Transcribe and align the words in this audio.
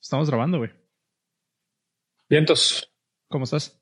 Estamos 0.00 0.28
grabando, 0.28 0.58
güey. 0.58 0.70
Vientos. 2.28 2.90
¿Cómo 3.28 3.44
estás? 3.44 3.80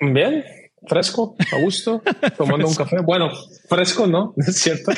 Bien, 0.00 0.44
fresco, 0.88 1.36
a 1.52 1.60
gusto, 1.60 2.02
tomando 2.36 2.66
un 2.66 2.74
café. 2.74 2.96
Bueno, 3.04 3.30
fresco, 3.68 4.06
¿no? 4.06 4.34
Es 4.36 4.60
cierto, 4.60 4.92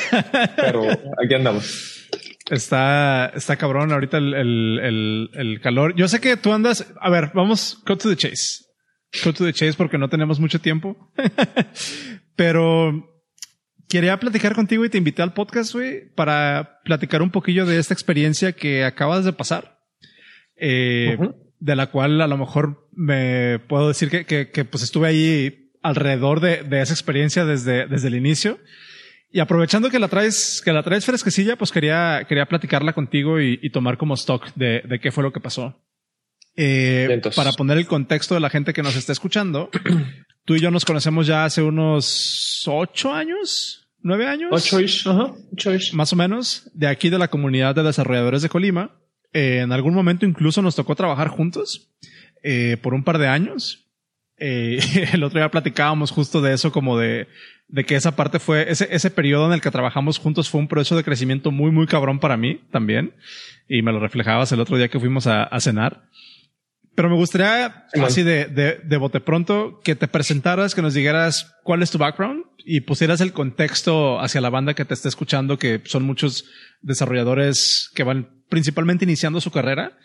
pero 0.55 0.83
aquí 1.23 1.33
andamos. 1.35 2.07
Está, 2.49 3.31
está 3.35 3.55
cabrón 3.57 3.91
ahorita 3.91 4.17
el, 4.17 4.33
el, 4.33 4.79
el, 4.81 5.29
el 5.33 5.61
calor. 5.61 5.95
Yo 5.95 6.07
sé 6.07 6.21
que 6.21 6.37
tú 6.37 6.53
andas. 6.53 6.91
A 6.99 7.09
ver, 7.09 7.31
vamos, 7.33 7.81
go 7.85 7.97
to 7.97 8.09
the 8.09 8.15
chase. 8.15 8.65
Go 9.23 9.33
to 9.33 9.45
the 9.45 9.53
chase 9.53 9.73
porque 9.73 9.97
no 9.97 10.09
tenemos 10.09 10.39
mucho 10.39 10.59
tiempo. 10.59 11.11
pero 12.35 13.11
quería 13.89 14.19
platicar 14.19 14.55
contigo 14.55 14.85
y 14.85 14.89
te 14.89 14.97
invité 14.97 15.21
al 15.21 15.33
podcast, 15.33 15.73
güey, 15.73 16.09
para 16.13 16.81
platicar 16.83 17.21
un 17.21 17.31
poquillo 17.31 17.65
de 17.65 17.79
esta 17.79 17.93
experiencia 17.93 18.53
que 18.53 18.83
acabas 18.83 19.25
de 19.25 19.33
pasar. 19.33 19.74
Eh, 20.57 21.17
De 21.59 21.75
la 21.75 21.87
cual 21.87 22.21
a 22.21 22.27
lo 22.27 22.37
mejor 22.37 22.87
me 22.91 23.59
puedo 23.67 23.87
decir 23.87 24.09
que, 24.09 24.25
que, 24.25 24.51
que 24.51 24.65
pues 24.65 24.83
estuve 24.83 25.07
ahí 25.07 25.71
alrededor 25.81 26.39
de, 26.39 26.63
de, 26.63 26.81
esa 26.81 26.93
experiencia 26.93 27.45
desde, 27.45 27.87
desde 27.87 28.07
el 28.07 28.15
inicio. 28.15 28.59
Y 29.31 29.39
aprovechando 29.39 29.89
que 29.89 29.99
la 29.99 30.07
traes, 30.07 30.61
que 30.63 30.71
la 30.71 30.81
traes 30.81 31.05
fresquecilla, 31.05 31.57
pues 31.57 31.71
quería, 31.71 32.25
quería 32.27 32.45
platicarla 32.45 32.93
contigo 32.93 33.39
y, 33.41 33.59
y 33.61 33.69
tomar 33.69 33.97
como 33.97 34.13
stock 34.13 34.53
de, 34.55 34.81
de, 34.87 34.99
qué 34.99 35.11
fue 35.11 35.23
lo 35.23 35.33
que 35.33 35.41
pasó. 35.41 35.81
Eh, 36.55 37.21
para 37.35 37.51
poner 37.51 37.77
el 37.77 37.85
contexto 37.85 38.33
de 38.33 38.39
la 38.39 38.49
gente 38.49 38.71
que 38.71 38.81
nos 38.81 38.95
está 38.95 39.11
escuchando, 39.11 39.69
tú 40.45 40.55
y 40.55 40.61
yo 40.61 40.71
nos 40.71 40.85
conocemos 40.85 41.27
ya 41.27 41.43
hace 41.43 41.61
unos 41.61 42.63
ocho 42.65 43.11
años, 43.11 43.89
nueve 43.99 44.25
años. 44.25 44.51
Ocho 44.53 44.79
ish, 44.79 45.05
ajá, 45.05 45.33
ocho 45.51 45.73
ish. 45.75 45.93
Más 45.93 46.13
o 46.13 46.15
menos, 46.15 46.71
de 46.73 46.87
aquí 46.87 47.09
de 47.09 47.19
la 47.19 47.27
comunidad 47.27 47.75
de 47.75 47.83
desarrolladores 47.83 48.41
de 48.41 48.49
Colima. 48.49 48.97
Eh, 49.35 49.59
en 49.59 49.73
algún 49.73 49.93
momento 49.93 50.25
incluso 50.25 50.61
nos 50.61 50.77
tocó 50.77 50.95
trabajar 50.95 51.27
juntos 51.27 51.91
eh, 52.41 52.77
por 52.81 52.93
un 52.93 53.03
par 53.03 53.17
de 53.17 53.27
años. 53.27 53.91
Eh, 54.37 54.79
el 55.13 55.23
otro 55.25 55.39
día 55.39 55.51
platicábamos 55.51 56.11
justo 56.11 56.41
de 56.41 56.53
eso, 56.53 56.71
como 56.71 56.97
de, 56.97 57.27
de 57.67 57.83
que 57.83 57.95
esa 57.95 58.15
parte 58.15 58.39
fue, 58.39 58.71
ese, 58.71 58.87
ese 58.91 59.11
periodo 59.11 59.47
en 59.47 59.51
el 59.51 59.59
que 59.59 59.71
trabajamos 59.71 60.19
juntos 60.19 60.49
fue 60.49 60.61
un 60.61 60.69
proceso 60.69 60.95
de 60.95 61.03
crecimiento 61.03 61.51
muy, 61.51 61.71
muy 61.71 61.85
cabrón 61.85 62.19
para 62.19 62.37
mí 62.37 62.61
también. 62.71 63.13
Y 63.67 63.81
me 63.81 63.91
lo 63.91 63.99
reflejabas 63.99 64.53
el 64.53 64.61
otro 64.61 64.77
día 64.77 64.87
que 64.87 65.01
fuimos 65.01 65.27
a, 65.27 65.43
a 65.43 65.59
cenar. 65.59 66.03
Pero 66.95 67.09
me 67.09 67.15
gustaría, 67.17 67.87
sí, 67.93 67.99
así 67.99 68.23
de, 68.23 68.45
de, 68.45 68.79
de 68.85 68.97
bote 68.97 69.19
pronto, 69.19 69.81
que 69.83 69.95
te 69.95 70.07
presentaras, 70.07 70.73
que 70.73 70.81
nos 70.81 70.93
dijeras 70.93 71.57
cuál 71.61 71.83
es 71.83 71.91
tu 71.91 71.97
background 71.97 72.45
y 72.63 72.81
pusieras 72.81 73.19
el 73.19 73.33
contexto 73.33 74.17
hacia 74.21 74.39
la 74.39 74.49
banda 74.49 74.75
que 74.75 74.85
te 74.85 74.93
está 74.93 75.09
escuchando, 75.09 75.59
que 75.59 75.81
son 75.83 76.03
muchos 76.03 76.45
desarrolladores 76.81 77.91
que 77.93 78.03
van 78.03 78.34
principalmente 78.55 79.03
iniciando 79.03 79.41
su 79.41 79.51
carrera. 79.51 79.97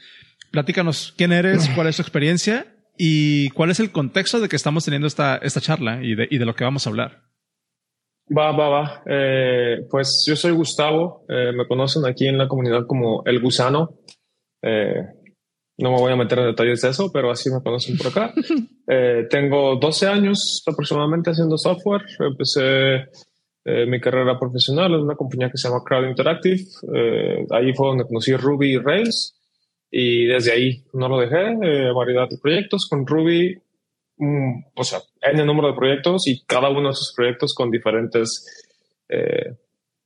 Platícanos 0.50 1.14
quién 1.16 1.30
eres, 1.30 1.68
cuál 1.76 1.86
es 1.86 1.94
tu 1.94 2.02
experiencia 2.02 2.66
y 2.98 3.48
cuál 3.50 3.70
es 3.70 3.78
el 3.78 3.92
contexto 3.92 4.40
de 4.40 4.48
que 4.48 4.56
estamos 4.56 4.84
teniendo 4.84 5.06
esta, 5.06 5.36
esta 5.36 5.60
charla 5.60 6.02
y 6.02 6.16
de, 6.16 6.26
y 6.28 6.38
de 6.38 6.44
lo 6.44 6.56
que 6.56 6.64
vamos 6.64 6.84
a 6.84 6.90
hablar. 6.90 7.22
Va, 8.36 8.50
va, 8.50 8.68
va. 8.68 9.02
Eh, 9.06 9.86
pues 9.88 10.24
yo 10.26 10.34
soy 10.34 10.50
Gustavo. 10.50 11.24
Eh, 11.28 11.52
me 11.54 11.68
conocen 11.68 12.04
aquí 12.06 12.26
en 12.26 12.38
la 12.38 12.48
comunidad 12.48 12.86
como 12.88 13.22
El 13.24 13.40
Gusano. 13.40 14.00
Eh, 14.62 14.96
no 15.78 15.92
me 15.92 16.00
voy 16.00 16.12
a 16.12 16.16
meter 16.16 16.40
en 16.40 16.46
detalles 16.46 16.80
de 16.80 16.88
eso, 16.88 17.12
pero 17.12 17.30
así 17.30 17.50
me 17.52 17.62
conocen 17.62 17.96
por 17.96 18.08
acá. 18.08 18.34
eh, 18.88 19.28
tengo 19.30 19.76
12 19.76 20.08
años 20.08 20.60
aproximadamente 20.66 21.30
haciendo 21.30 21.56
software. 21.56 22.02
Empecé 22.18 23.04
eh, 23.64 23.86
mi 23.86 24.00
carrera 24.00 24.39
profesional 24.39 24.94
en 24.94 25.00
una 25.00 25.16
compañía 25.16 25.50
que 25.50 25.58
se 25.58 25.69
llama 25.69 25.83
Crowd 25.84 26.08
Interactive. 26.08 26.62
Eh, 26.94 27.47
ahí 27.50 27.72
fue 27.75 27.89
donde 27.89 28.05
conocí 28.05 28.34
Ruby 28.34 28.75
y 28.75 28.78
Rails. 28.78 29.36
Y 29.91 30.27
desde 30.27 30.52
ahí 30.52 30.84
no 30.92 31.08
lo 31.08 31.19
dejé. 31.19 31.52
Eh, 31.62 31.92
variedad 31.92 32.28
de 32.28 32.39
proyectos 32.39 32.86
con 32.89 33.06
Ruby. 33.06 33.61
Mm, 34.17 34.64
o 34.75 34.84
sea, 34.84 35.00
el 35.22 35.44
número 35.44 35.69
de 35.69 35.75
proyectos 35.75 36.28
y 36.28 36.44
cada 36.44 36.69
uno 36.70 36.89
de 36.89 36.92
esos 36.92 37.12
proyectos 37.17 37.55
con 37.55 37.70
diferentes 37.70 38.46
eh, 39.08 39.57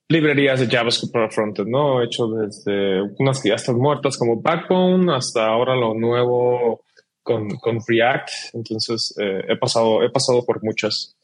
librerías 0.09 0.61
de 0.61 0.67
JavaScript 0.67 1.13
para 1.13 1.31
frontend, 1.31 1.69
¿no? 1.69 2.03
Hecho 2.03 2.29
desde 2.29 3.03
unas 3.19 3.43
que 3.43 3.49
ya 3.51 3.57
están 3.57 3.77
muertas 3.77 4.17
como 4.17 4.41
Backbone 4.41 5.15
hasta 5.15 5.47
ahora 5.47 5.75
lo 5.75 5.95
nuevo 5.95 6.83
con, 7.23 7.49
con 7.57 7.79
React. 7.87 8.29
Entonces, 8.55 9.15
eh, 9.21 9.43
he 9.49 9.57
pasado, 9.57 10.03
he 10.03 10.11
pasado 10.11 10.45
por 10.45 10.63
muchas. 10.63 11.17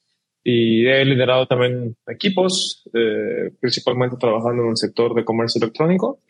Y 0.43 0.87
he 0.87 1.05
liderado 1.05 1.47
también 1.47 1.97
equipos, 2.06 2.83
eh, 2.95 3.51
principalmente 3.61 4.17
trabajando 4.19 4.62
en 4.62 4.71
el 4.71 4.77
sector 4.77 5.15
de 5.15 5.25
comercio 5.25 5.61
electrónico, 5.61 6.21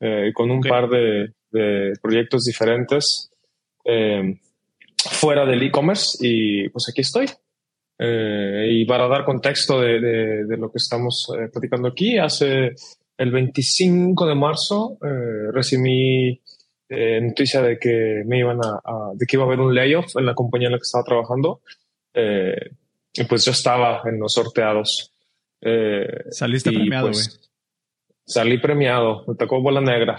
eh, 0.00 0.32
con 0.32 0.50
un 0.50 0.58
okay. 0.58 0.70
par 0.70 0.88
de, 0.88 1.32
de, 1.50 1.92
proyectos 2.00 2.44
diferentes 2.44 3.30
eh, 3.84 4.38
fuera 4.96 5.44
del 5.44 5.62
e-commerce. 5.62 6.18
Y 6.20 6.68
pues 6.68 6.88
aquí 6.88 7.00
estoy. 7.00 7.26
Eh, 8.04 8.66
y 8.68 8.84
para 8.84 9.06
dar 9.06 9.24
contexto 9.24 9.80
de, 9.80 10.00
de, 10.00 10.44
de 10.44 10.56
lo 10.56 10.72
que 10.72 10.78
estamos 10.78 11.30
eh, 11.38 11.48
platicando 11.52 11.86
aquí, 11.86 12.18
hace 12.18 12.72
el 13.16 13.30
25 13.30 14.26
de 14.26 14.34
marzo 14.34 14.98
eh, 15.04 15.52
recibí 15.52 16.40
noticia 17.22 17.62
de 17.62 17.78
que 17.78 18.22
me 18.26 18.40
iban 18.40 18.58
a, 18.62 18.78
a, 18.84 19.12
de 19.14 19.24
que 19.24 19.36
iba 19.36 19.44
a 19.44 19.46
haber 19.46 19.60
un 19.60 19.74
layoff 19.74 20.14
en 20.16 20.26
la 20.26 20.34
compañía 20.34 20.66
en 20.66 20.72
la 20.72 20.78
que 20.78 20.82
estaba 20.82 21.04
trabajando. 21.04 21.62
Y 23.14 23.24
pues 23.24 23.44
yo 23.44 23.52
estaba 23.52 24.02
en 24.04 24.18
los 24.18 24.34
sorteados. 24.34 25.12
Saliste 26.30 26.70
y 26.70 26.76
premiado, 26.76 27.08
güey. 27.08 27.14
Pues, 27.14 27.52
salí 28.26 28.58
premiado, 28.58 29.24
me 29.26 29.34
tocó 29.34 29.60
bola 29.60 29.80
negra. 29.80 30.18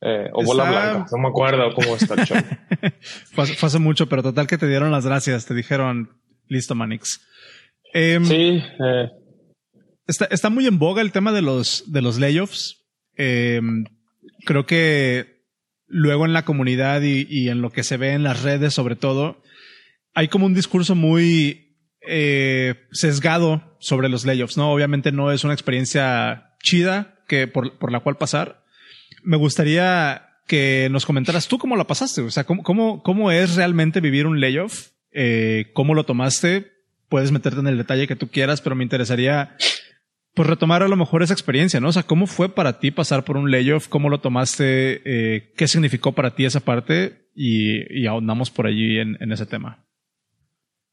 Eh, 0.00 0.28
o 0.32 0.44
bola 0.44 0.70
blanca, 0.70 1.06
no 1.10 1.18
me 1.18 1.28
acuerdo 1.28 1.74
cómo 1.74 1.96
está 1.96 2.14
el 2.14 2.26
show. 2.26 2.36
fue, 3.32 3.46
fue 3.46 3.66
hace 3.66 3.78
mucho, 3.78 4.08
pero 4.08 4.22
total 4.22 4.46
que 4.46 4.58
te 4.58 4.68
dieron 4.68 4.90
las 4.90 5.06
gracias, 5.06 5.46
te 5.46 5.54
dijeron, 5.54 6.10
Listo, 6.48 6.74
Manix. 6.74 7.20
Eh, 7.92 8.18
sí. 8.22 8.62
Eh. 8.62 9.10
Está, 10.06 10.26
está, 10.26 10.50
muy 10.50 10.66
en 10.66 10.78
boga 10.78 11.02
el 11.02 11.12
tema 11.12 11.32
de 11.32 11.42
los, 11.42 11.90
de 11.90 12.02
los 12.02 12.18
layoffs. 12.18 12.84
Eh, 13.16 13.60
creo 14.44 14.66
que 14.66 15.44
luego 15.88 16.26
en 16.26 16.32
la 16.32 16.44
comunidad 16.44 17.02
y, 17.02 17.26
y, 17.28 17.48
en 17.48 17.62
lo 17.62 17.70
que 17.70 17.82
se 17.82 17.96
ve 17.96 18.12
en 18.12 18.22
las 18.22 18.42
redes, 18.42 18.74
sobre 18.74 18.96
todo, 18.96 19.42
hay 20.14 20.28
como 20.28 20.46
un 20.46 20.54
discurso 20.54 20.94
muy 20.94 21.65
eh, 22.06 22.86
sesgado 22.92 23.76
sobre 23.78 24.08
los 24.08 24.24
layoffs, 24.24 24.56
¿no? 24.56 24.72
Obviamente 24.72 25.12
no 25.12 25.32
es 25.32 25.44
una 25.44 25.54
experiencia 25.54 26.54
chida 26.62 27.14
que 27.28 27.46
por, 27.46 27.78
por 27.78 27.92
la 27.92 28.00
cual 28.00 28.16
pasar. 28.16 28.64
Me 29.22 29.36
gustaría 29.36 30.28
que 30.46 30.88
nos 30.90 31.06
comentaras 31.06 31.48
tú 31.48 31.58
cómo 31.58 31.76
la 31.76 31.86
pasaste. 31.86 32.20
O 32.22 32.30
sea, 32.30 32.44
cómo, 32.44 32.62
cómo, 32.62 33.02
cómo 33.02 33.30
es 33.30 33.56
realmente 33.56 34.00
vivir 34.00 34.26
un 34.26 34.40
layoff 34.40 34.90
eh, 35.18 35.70
cómo 35.72 35.94
lo 35.94 36.04
tomaste. 36.04 36.72
Puedes 37.08 37.32
meterte 37.32 37.60
en 37.60 37.66
el 37.66 37.78
detalle 37.78 38.06
que 38.06 38.16
tú 38.16 38.28
quieras, 38.28 38.60
pero 38.60 38.76
me 38.76 38.84
interesaría 38.84 39.56
pues 40.34 40.46
retomar 40.46 40.82
a 40.82 40.88
lo 40.88 40.96
mejor 40.96 41.22
esa 41.22 41.32
experiencia, 41.32 41.80
¿no? 41.80 41.88
O 41.88 41.92
sea, 41.92 42.02
¿cómo 42.02 42.26
fue 42.26 42.54
para 42.54 42.78
ti 42.78 42.90
pasar 42.90 43.24
por 43.24 43.38
un 43.38 43.50
layoff? 43.50 43.88
¿Cómo 43.88 44.10
lo 44.10 44.20
tomaste? 44.20 45.00
Eh, 45.06 45.54
¿Qué 45.56 45.66
significó 45.68 46.12
para 46.12 46.34
ti 46.34 46.44
esa 46.44 46.60
parte? 46.60 47.30
Y, 47.34 48.02
y 48.02 48.06
ahondamos 48.06 48.50
por 48.50 48.66
allí 48.66 48.98
en, 48.98 49.16
en, 49.18 49.32
ese 49.32 49.46
tema. 49.46 49.85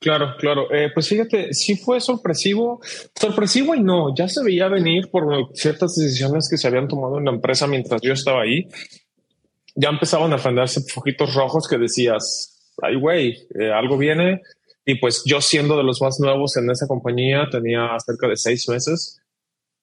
Claro, 0.04 0.36
claro. 0.38 0.70
Eh, 0.70 0.92
pues 0.94 1.08
fíjate, 1.08 1.54
sí 1.54 1.78
fue 1.78 2.02
sorpresivo, 2.02 2.82
sorpresivo 3.16 3.74
y 3.74 3.80
no, 3.80 4.14
ya 4.14 4.28
se 4.28 4.44
veía 4.44 4.68
venir 4.68 5.10
por 5.10 5.50
ciertas 5.54 5.96
decisiones 5.96 6.50
que 6.50 6.58
se 6.58 6.68
habían 6.68 6.90
tomado 6.90 7.20
en 7.20 7.26
la 7.26 7.32
empresa 7.32 7.68
mientras 7.68 8.02
yo 8.02 8.12
estaba 8.12 8.42
ahí. 8.42 8.68
Ya 9.76 9.88
empezaban 9.88 10.34
a 10.34 10.38
prenderse 10.38 10.82
foquitos 10.82 11.34
rojos 11.34 11.70
que 11.70 11.78
decías, 11.78 12.74
ay, 12.82 12.96
güey, 12.96 13.48
eh, 13.58 13.72
algo 13.72 13.98
viene. 13.98 14.42
Y 14.86 14.96
pues 14.96 15.24
yo 15.26 15.40
siendo 15.40 15.78
de 15.78 15.84
los 15.84 16.02
más 16.02 16.20
nuevos 16.20 16.58
en 16.58 16.70
esa 16.70 16.86
compañía, 16.86 17.48
tenía 17.50 17.98
cerca 18.06 18.28
de 18.28 18.36
seis 18.36 18.68
meses, 18.68 19.22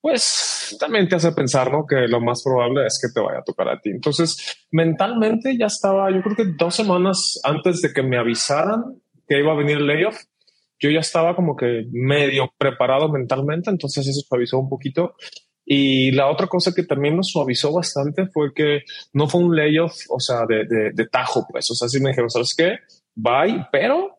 pues 0.02 0.76
también 0.78 1.08
te 1.08 1.16
hace 1.16 1.32
pensar, 1.32 1.72
¿no? 1.72 1.86
Que 1.86 2.08
lo 2.08 2.20
más 2.20 2.42
probable 2.42 2.86
es 2.86 3.00
que 3.00 3.10
te 3.10 3.24
vaya 3.24 3.38
a 3.38 3.44
tocar 3.44 3.70
a 3.70 3.80
ti. 3.80 3.88
Entonces, 3.88 4.66
mentalmente 4.70 5.56
ya 5.56 5.66
estaba, 5.66 6.10
yo 6.10 6.20
creo 6.20 6.36
que 6.36 6.52
dos 6.58 6.74
semanas 6.74 7.40
antes 7.42 7.80
de 7.80 7.94
que 7.94 8.02
me 8.02 8.18
avisaran 8.18 9.00
que 9.30 9.38
iba 9.38 9.52
a 9.52 9.56
venir 9.56 9.76
el 9.76 9.86
layoff, 9.86 10.18
yo 10.80 10.90
ya 10.90 10.98
estaba 10.98 11.36
como 11.36 11.54
que 11.54 11.84
medio 11.92 12.52
preparado 12.58 13.08
mentalmente, 13.08 13.70
entonces 13.70 14.08
eso 14.08 14.22
suavizó 14.22 14.58
un 14.58 14.68
poquito. 14.68 15.14
Y 15.64 16.10
la 16.10 16.28
otra 16.28 16.48
cosa 16.48 16.72
que 16.74 16.82
también 16.82 17.16
nos 17.16 17.28
suavizó 17.28 17.72
bastante 17.72 18.26
fue 18.26 18.52
que 18.52 18.80
no 19.12 19.28
fue 19.28 19.40
un 19.40 19.54
layoff, 19.54 19.94
o 20.08 20.18
sea, 20.18 20.46
de, 20.48 20.64
de, 20.64 20.90
de 20.92 21.06
tajo, 21.06 21.46
pues. 21.48 21.70
O 21.70 21.76
sea, 21.76 21.86
sí 21.86 22.00
me 22.00 22.08
dijeron, 22.08 22.28
¿sabes 22.28 22.56
qué? 22.56 22.78
Bye, 23.14 23.66
pero 23.70 24.18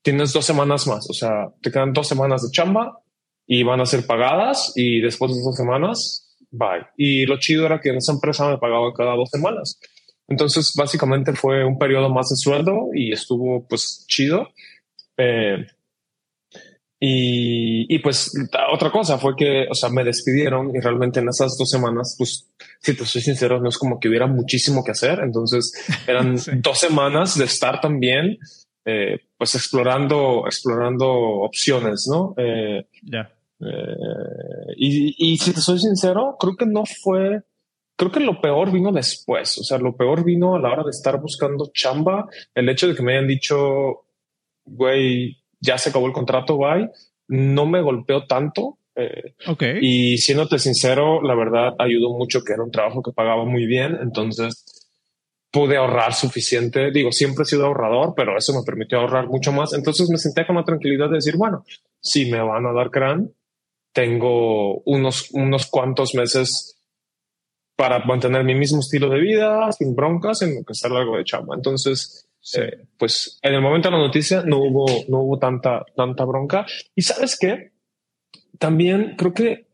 tienes 0.00 0.32
dos 0.32 0.44
semanas 0.44 0.86
más. 0.86 1.10
O 1.10 1.12
sea, 1.12 1.48
te 1.60 1.72
quedan 1.72 1.92
dos 1.92 2.06
semanas 2.06 2.42
de 2.42 2.52
chamba 2.52 3.00
y 3.48 3.64
van 3.64 3.80
a 3.80 3.86
ser 3.86 4.06
pagadas 4.06 4.74
y 4.76 5.00
después 5.00 5.34
de 5.34 5.42
dos 5.42 5.56
semanas, 5.56 6.36
bye. 6.52 6.86
Y 6.96 7.26
lo 7.26 7.40
chido 7.40 7.66
era 7.66 7.80
que 7.80 7.88
en 7.88 7.96
esa 7.96 8.12
empresa 8.12 8.48
me 8.48 8.58
pagaban 8.58 8.92
cada 8.92 9.16
dos 9.16 9.28
semanas. 9.28 9.80
Entonces, 10.28 10.72
básicamente 10.76 11.32
fue 11.34 11.64
un 11.64 11.78
periodo 11.78 12.08
más 12.10 12.28
de 12.30 12.36
sueldo 12.36 12.90
y 12.94 13.12
estuvo 13.12 13.66
pues 13.68 14.04
chido. 14.08 14.48
Eh, 15.16 15.66
Y, 16.98 17.94
y, 17.94 17.98
pues 17.98 18.32
otra 18.72 18.90
cosa 18.90 19.18
fue 19.18 19.36
que, 19.36 19.66
o 19.70 19.74
sea, 19.74 19.90
me 19.90 20.02
despidieron 20.02 20.74
y 20.74 20.80
realmente 20.80 21.20
en 21.20 21.28
esas 21.28 21.54
dos 21.58 21.68
semanas, 21.68 22.14
pues, 22.16 22.50
si 22.80 22.96
te 22.96 23.04
soy 23.04 23.20
sincero, 23.20 23.60
no 23.60 23.68
es 23.68 23.76
como 23.76 24.00
que 24.00 24.08
hubiera 24.08 24.26
muchísimo 24.26 24.82
que 24.82 24.92
hacer. 24.92 25.20
Entonces 25.20 25.72
eran 26.06 26.36
dos 26.62 26.78
semanas 26.78 27.36
de 27.36 27.44
estar 27.44 27.82
también, 27.82 28.38
eh, 28.86 29.20
pues 29.36 29.54
explorando, 29.54 30.44
explorando 30.46 31.06
opciones, 31.42 32.08
¿no? 32.10 32.32
Eh, 32.38 32.86
ya. 33.02 33.30
Eh, 33.60 34.74
y, 34.78 35.32
y 35.32 35.36
si 35.36 35.52
te 35.52 35.60
soy 35.60 35.78
sincero, 35.78 36.36
creo 36.40 36.56
que 36.56 36.66
no 36.66 36.84
fue, 36.86 37.42
creo 37.96 38.12
que 38.12 38.20
lo 38.20 38.40
peor 38.40 38.70
vino 38.70 38.92
después. 38.92 39.58
O 39.58 39.64
sea, 39.64 39.78
lo 39.78 39.96
peor 39.96 40.24
vino 40.24 40.54
a 40.54 40.60
la 40.60 40.70
hora 40.70 40.84
de 40.84 40.90
estar 40.90 41.20
buscando 41.20 41.70
chamba. 41.72 42.26
El 42.54 42.68
hecho 42.68 42.86
de 42.86 42.94
que 42.94 43.02
me 43.02 43.12
hayan 43.14 43.26
dicho, 43.26 44.04
güey, 44.64 45.42
ya 45.60 45.78
se 45.78 45.90
acabó 45.90 46.06
el 46.06 46.12
contrato, 46.12 46.58
bye, 46.58 46.90
no 47.28 47.66
me 47.66 47.80
golpeó 47.80 48.26
tanto. 48.26 48.78
Eh, 48.94 49.34
okay. 49.46 49.78
Y 49.80 50.18
siéndote 50.18 50.58
sincero, 50.58 51.20
la 51.22 51.34
verdad 51.34 51.74
ayudó 51.78 52.14
mucho 52.16 52.42
que 52.42 52.52
era 52.52 52.62
un 52.62 52.70
trabajo 52.70 53.02
que 53.02 53.12
pagaba 53.12 53.44
muy 53.44 53.66
bien. 53.66 53.98
Entonces 54.00 54.64
pude 55.50 55.78
ahorrar 55.78 56.12
suficiente. 56.12 56.90
Digo, 56.90 57.12
siempre 57.12 57.42
he 57.42 57.46
sido 57.46 57.66
ahorrador, 57.66 58.12
pero 58.14 58.36
eso 58.36 58.52
me 58.52 58.64
permitió 58.64 59.00
ahorrar 59.00 59.26
mucho 59.26 59.52
más. 59.52 59.72
Entonces 59.72 60.10
me 60.10 60.18
senté 60.18 60.46
con 60.46 60.56
la 60.56 60.64
tranquilidad 60.64 61.08
de 61.08 61.16
decir, 61.16 61.36
bueno, 61.36 61.64
si 62.00 62.30
me 62.30 62.40
van 62.42 62.66
a 62.66 62.72
dar 62.72 62.90
crán, 62.90 63.32
tengo 63.92 64.80
unos, 64.80 65.30
unos 65.30 65.66
cuantos 65.66 66.14
meses 66.14 66.75
para 67.76 68.04
mantener 68.04 68.42
mi 68.42 68.54
mismo 68.54 68.80
estilo 68.80 69.10
de 69.10 69.20
vida, 69.20 69.70
sin 69.72 69.94
broncas, 69.94 70.40
que 70.40 70.62
está 70.68 70.88
largo 70.88 71.18
de 71.18 71.24
chamba. 71.24 71.54
Entonces, 71.54 72.26
eh, 72.54 72.84
pues 72.98 73.38
en 73.42 73.54
el 73.54 73.60
momento 73.60 73.90
de 73.90 73.96
la 73.96 74.02
noticia 74.02 74.42
no 74.42 74.58
hubo, 74.58 74.86
no 75.08 75.20
hubo 75.20 75.38
tanta, 75.38 75.84
tanta 75.94 76.24
bronca. 76.24 76.64
Y 76.94 77.02
sabes 77.02 77.38
qué? 77.38 77.72
También 78.58 79.14
creo 79.18 79.34
que 79.34 79.66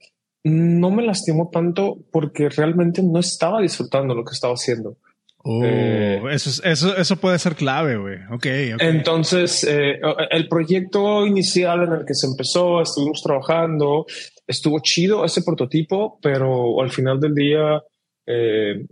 no 0.45 0.91
me 0.91 1.05
lastimó 1.05 1.51
tanto 1.53 1.99
porque 2.11 2.49
realmente 2.49 3.03
no 3.03 3.21
estaba 3.21 3.61
disfrutando 3.61 4.15
lo 4.15 4.25
que 4.25 4.33
estaba 4.33 4.55
haciendo. 4.55 4.97
Oh, 5.45 5.61
eh, 5.65 6.23
eso, 6.31 6.63
eso, 6.65 6.97
eso 6.97 7.17
puede 7.17 7.39
ser 7.39 7.57
clave, 7.57 7.97
güey. 7.97 8.19
Okay, 8.33 8.73
Entonces, 8.79 9.65
eh, 9.65 10.01
el 10.31 10.49
proyecto 10.49 11.27
inicial 11.27 11.83
en 11.85 11.93
el 11.93 12.05
que 12.05 12.15
se 12.15 12.29
empezó, 12.29 12.81
estuvimos 12.81 13.23
trabajando, 13.23 14.07
estuvo 14.47 14.79
chido 14.81 15.25
ese 15.25 15.43
prototipo, 15.43 16.19
pero 16.23 16.81
al 16.81 16.91
final 16.91 17.19
del 17.21 17.35
día 17.35 17.83
eh, 18.27 18.87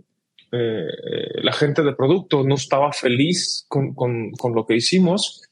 eh, 0.51 0.87
la 1.41 1.53
gente 1.53 1.81
de 1.81 1.93
producto 1.93 2.43
no 2.43 2.55
estaba 2.55 2.91
feliz 2.91 3.65
con, 3.69 3.93
con, 3.93 4.31
con, 4.31 4.53
lo 4.53 4.65
que 4.65 4.75
hicimos. 4.75 5.43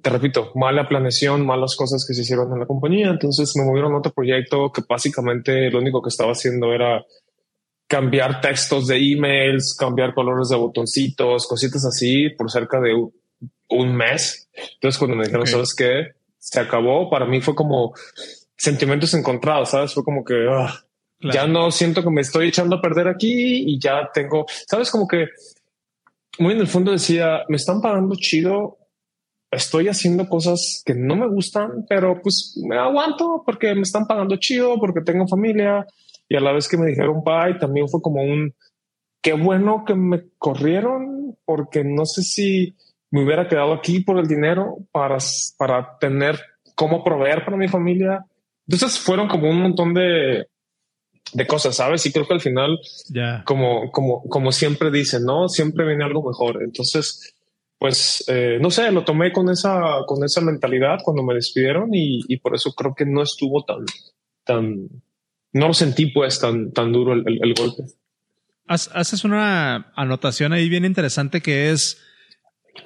Te 0.00 0.10
repito, 0.10 0.52
mala 0.54 0.88
planeación, 0.88 1.44
malas 1.44 1.74
cosas 1.76 2.06
que 2.06 2.14
se 2.14 2.22
hicieron 2.22 2.52
en 2.52 2.60
la 2.60 2.66
compañía. 2.66 3.08
Entonces 3.08 3.52
me 3.56 3.64
movieron 3.64 3.92
a 3.92 3.98
otro 3.98 4.12
proyecto 4.12 4.70
que 4.72 4.82
básicamente 4.88 5.70
lo 5.70 5.78
único 5.78 6.00
que 6.00 6.08
estaba 6.08 6.32
haciendo 6.32 6.72
era 6.72 7.04
cambiar 7.88 8.40
textos 8.40 8.86
de 8.86 8.96
emails, 8.96 9.74
cambiar 9.74 10.14
colores 10.14 10.48
de 10.48 10.56
botoncitos, 10.56 11.48
cositas 11.48 11.84
así 11.84 12.30
por 12.30 12.48
cerca 12.48 12.80
de 12.80 12.94
un, 12.94 13.96
mes. 13.96 14.48
Entonces 14.74 14.96
cuando 14.96 15.16
me 15.16 15.24
dijeron, 15.24 15.46
¿sabes 15.46 15.74
qué? 15.74 16.12
Se 16.38 16.60
acabó. 16.60 17.10
Para 17.10 17.26
mí 17.26 17.40
fue 17.40 17.56
como 17.56 17.92
sentimientos 18.56 19.12
encontrados, 19.14 19.70
¿sabes? 19.70 19.92
Fue 19.92 20.04
como 20.04 20.24
que... 20.24 20.34
Ah, 21.22 21.30
ya 21.32 21.46
no 21.46 21.70
siento 21.70 22.02
que 22.02 22.10
me 22.10 22.22
estoy 22.22 22.48
echando 22.48 22.76
a 22.76 22.80
perder 22.80 23.08
aquí 23.08 23.64
y 23.66 23.78
ya 23.78 24.10
tengo, 24.12 24.46
sabes, 24.66 24.90
como 24.90 25.06
que 25.06 25.26
muy 26.38 26.54
en 26.54 26.60
el 26.60 26.66
fondo 26.66 26.92
decía, 26.92 27.44
me 27.48 27.56
están 27.56 27.82
pagando 27.82 28.14
chido, 28.16 28.78
estoy 29.50 29.88
haciendo 29.88 30.28
cosas 30.28 30.82
que 30.84 30.94
no 30.94 31.16
me 31.16 31.28
gustan, 31.28 31.84
pero 31.88 32.20
pues 32.22 32.58
me 32.66 32.78
aguanto 32.78 33.42
porque 33.44 33.74
me 33.74 33.82
están 33.82 34.06
pagando 34.06 34.36
chido, 34.36 34.78
porque 34.78 35.02
tengo 35.02 35.26
familia. 35.26 35.86
Y 36.28 36.36
a 36.36 36.40
la 36.40 36.52
vez 36.52 36.68
que 36.68 36.78
me 36.78 36.86
dijeron 36.86 37.22
bye, 37.24 37.58
también 37.58 37.88
fue 37.88 38.00
como 38.00 38.22
un, 38.22 38.54
qué 39.20 39.32
bueno 39.32 39.84
que 39.84 39.94
me 39.94 40.30
corrieron 40.38 41.36
porque 41.44 41.84
no 41.84 42.06
sé 42.06 42.22
si 42.22 42.76
me 43.10 43.24
hubiera 43.24 43.48
quedado 43.48 43.74
aquí 43.74 44.00
por 44.00 44.18
el 44.18 44.26
dinero 44.26 44.78
para, 44.92 45.18
para 45.58 45.98
tener 45.98 46.40
cómo 46.74 47.02
proveer 47.02 47.44
para 47.44 47.56
mi 47.56 47.68
familia. 47.68 48.24
Entonces 48.66 48.98
fueron 48.98 49.26
como 49.26 49.50
un 49.50 49.60
montón 49.60 49.92
de, 49.92 50.46
de 51.32 51.46
cosas, 51.46 51.76
¿sabes? 51.76 52.04
Y 52.06 52.12
creo 52.12 52.26
que 52.26 52.34
al 52.34 52.40
final, 52.40 52.78
como, 53.44 53.90
como, 53.90 54.22
como 54.24 54.52
siempre 54.52 54.90
dicen, 54.90 55.24
¿no? 55.24 55.48
Siempre 55.48 55.86
viene 55.86 56.04
algo 56.04 56.26
mejor. 56.26 56.62
Entonces, 56.62 57.34
pues, 57.78 58.24
eh, 58.28 58.58
no 58.60 58.70
sé, 58.70 58.90
lo 58.92 59.04
tomé 59.04 59.32
con 59.32 59.48
esa, 59.48 59.80
con 60.06 60.22
esa 60.24 60.40
mentalidad 60.40 60.98
cuando 61.02 61.22
me 61.22 61.34
despidieron 61.34 61.94
y, 61.94 62.20
y, 62.28 62.36
por 62.38 62.54
eso 62.54 62.72
creo 62.72 62.94
que 62.94 63.06
no 63.06 63.22
estuvo 63.22 63.64
tan, 63.64 63.86
tan, 64.44 64.88
no 65.52 65.68
lo 65.68 65.74
sentí 65.74 66.06
pues 66.06 66.40
tan, 66.40 66.72
tan 66.72 66.92
duro 66.92 67.14
el, 67.14 67.24
el, 67.26 67.54
golpe. 67.54 67.84
Haces 68.66 69.24
una 69.24 69.92
anotación 69.96 70.52
ahí 70.52 70.68
bien 70.68 70.84
interesante 70.84 71.40
que 71.40 71.70
es, 71.70 71.98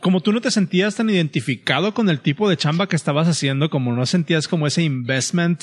como 0.00 0.20
tú 0.20 0.32
no 0.32 0.40
te 0.40 0.50
sentías 0.50 0.94
tan 0.94 1.10
identificado 1.10 1.92
con 1.92 2.08
el 2.08 2.20
tipo 2.20 2.48
de 2.48 2.56
chamba 2.56 2.86
que 2.86 2.96
estabas 2.96 3.26
haciendo, 3.26 3.70
como 3.70 3.92
no 3.92 4.06
sentías 4.06 4.48
como 4.48 4.66
ese 4.66 4.82
investment, 4.82 5.60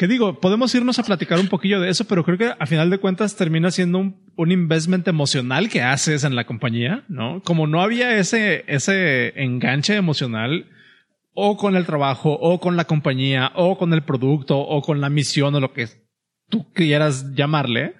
que 0.00 0.08
digo, 0.08 0.40
podemos 0.40 0.74
irnos 0.74 0.98
a 0.98 1.02
platicar 1.02 1.38
un 1.40 1.48
poquillo 1.48 1.78
de 1.78 1.90
eso, 1.90 2.06
pero 2.06 2.24
creo 2.24 2.38
que 2.38 2.54
a 2.58 2.64
final 2.64 2.88
de 2.88 2.96
cuentas 2.96 3.36
termina 3.36 3.70
siendo 3.70 3.98
un, 3.98 4.32
un 4.34 4.50
investment 4.50 5.06
emocional 5.06 5.68
que 5.68 5.82
haces 5.82 6.24
en 6.24 6.34
la 6.34 6.46
compañía, 6.46 7.04
¿no? 7.08 7.42
Como 7.42 7.66
no 7.66 7.82
había 7.82 8.16
ese, 8.16 8.64
ese 8.66 9.38
enganche 9.38 9.96
emocional 9.96 10.70
o 11.34 11.58
con 11.58 11.76
el 11.76 11.84
trabajo 11.84 12.32
o 12.32 12.60
con 12.60 12.78
la 12.78 12.86
compañía 12.86 13.52
o 13.54 13.76
con 13.76 13.92
el 13.92 14.02
producto 14.02 14.58
o 14.58 14.80
con 14.80 15.02
la 15.02 15.10
misión 15.10 15.54
o 15.54 15.60
lo 15.60 15.74
que 15.74 15.88
tú 16.48 16.72
quieras 16.72 17.34
llamarle, 17.34 17.96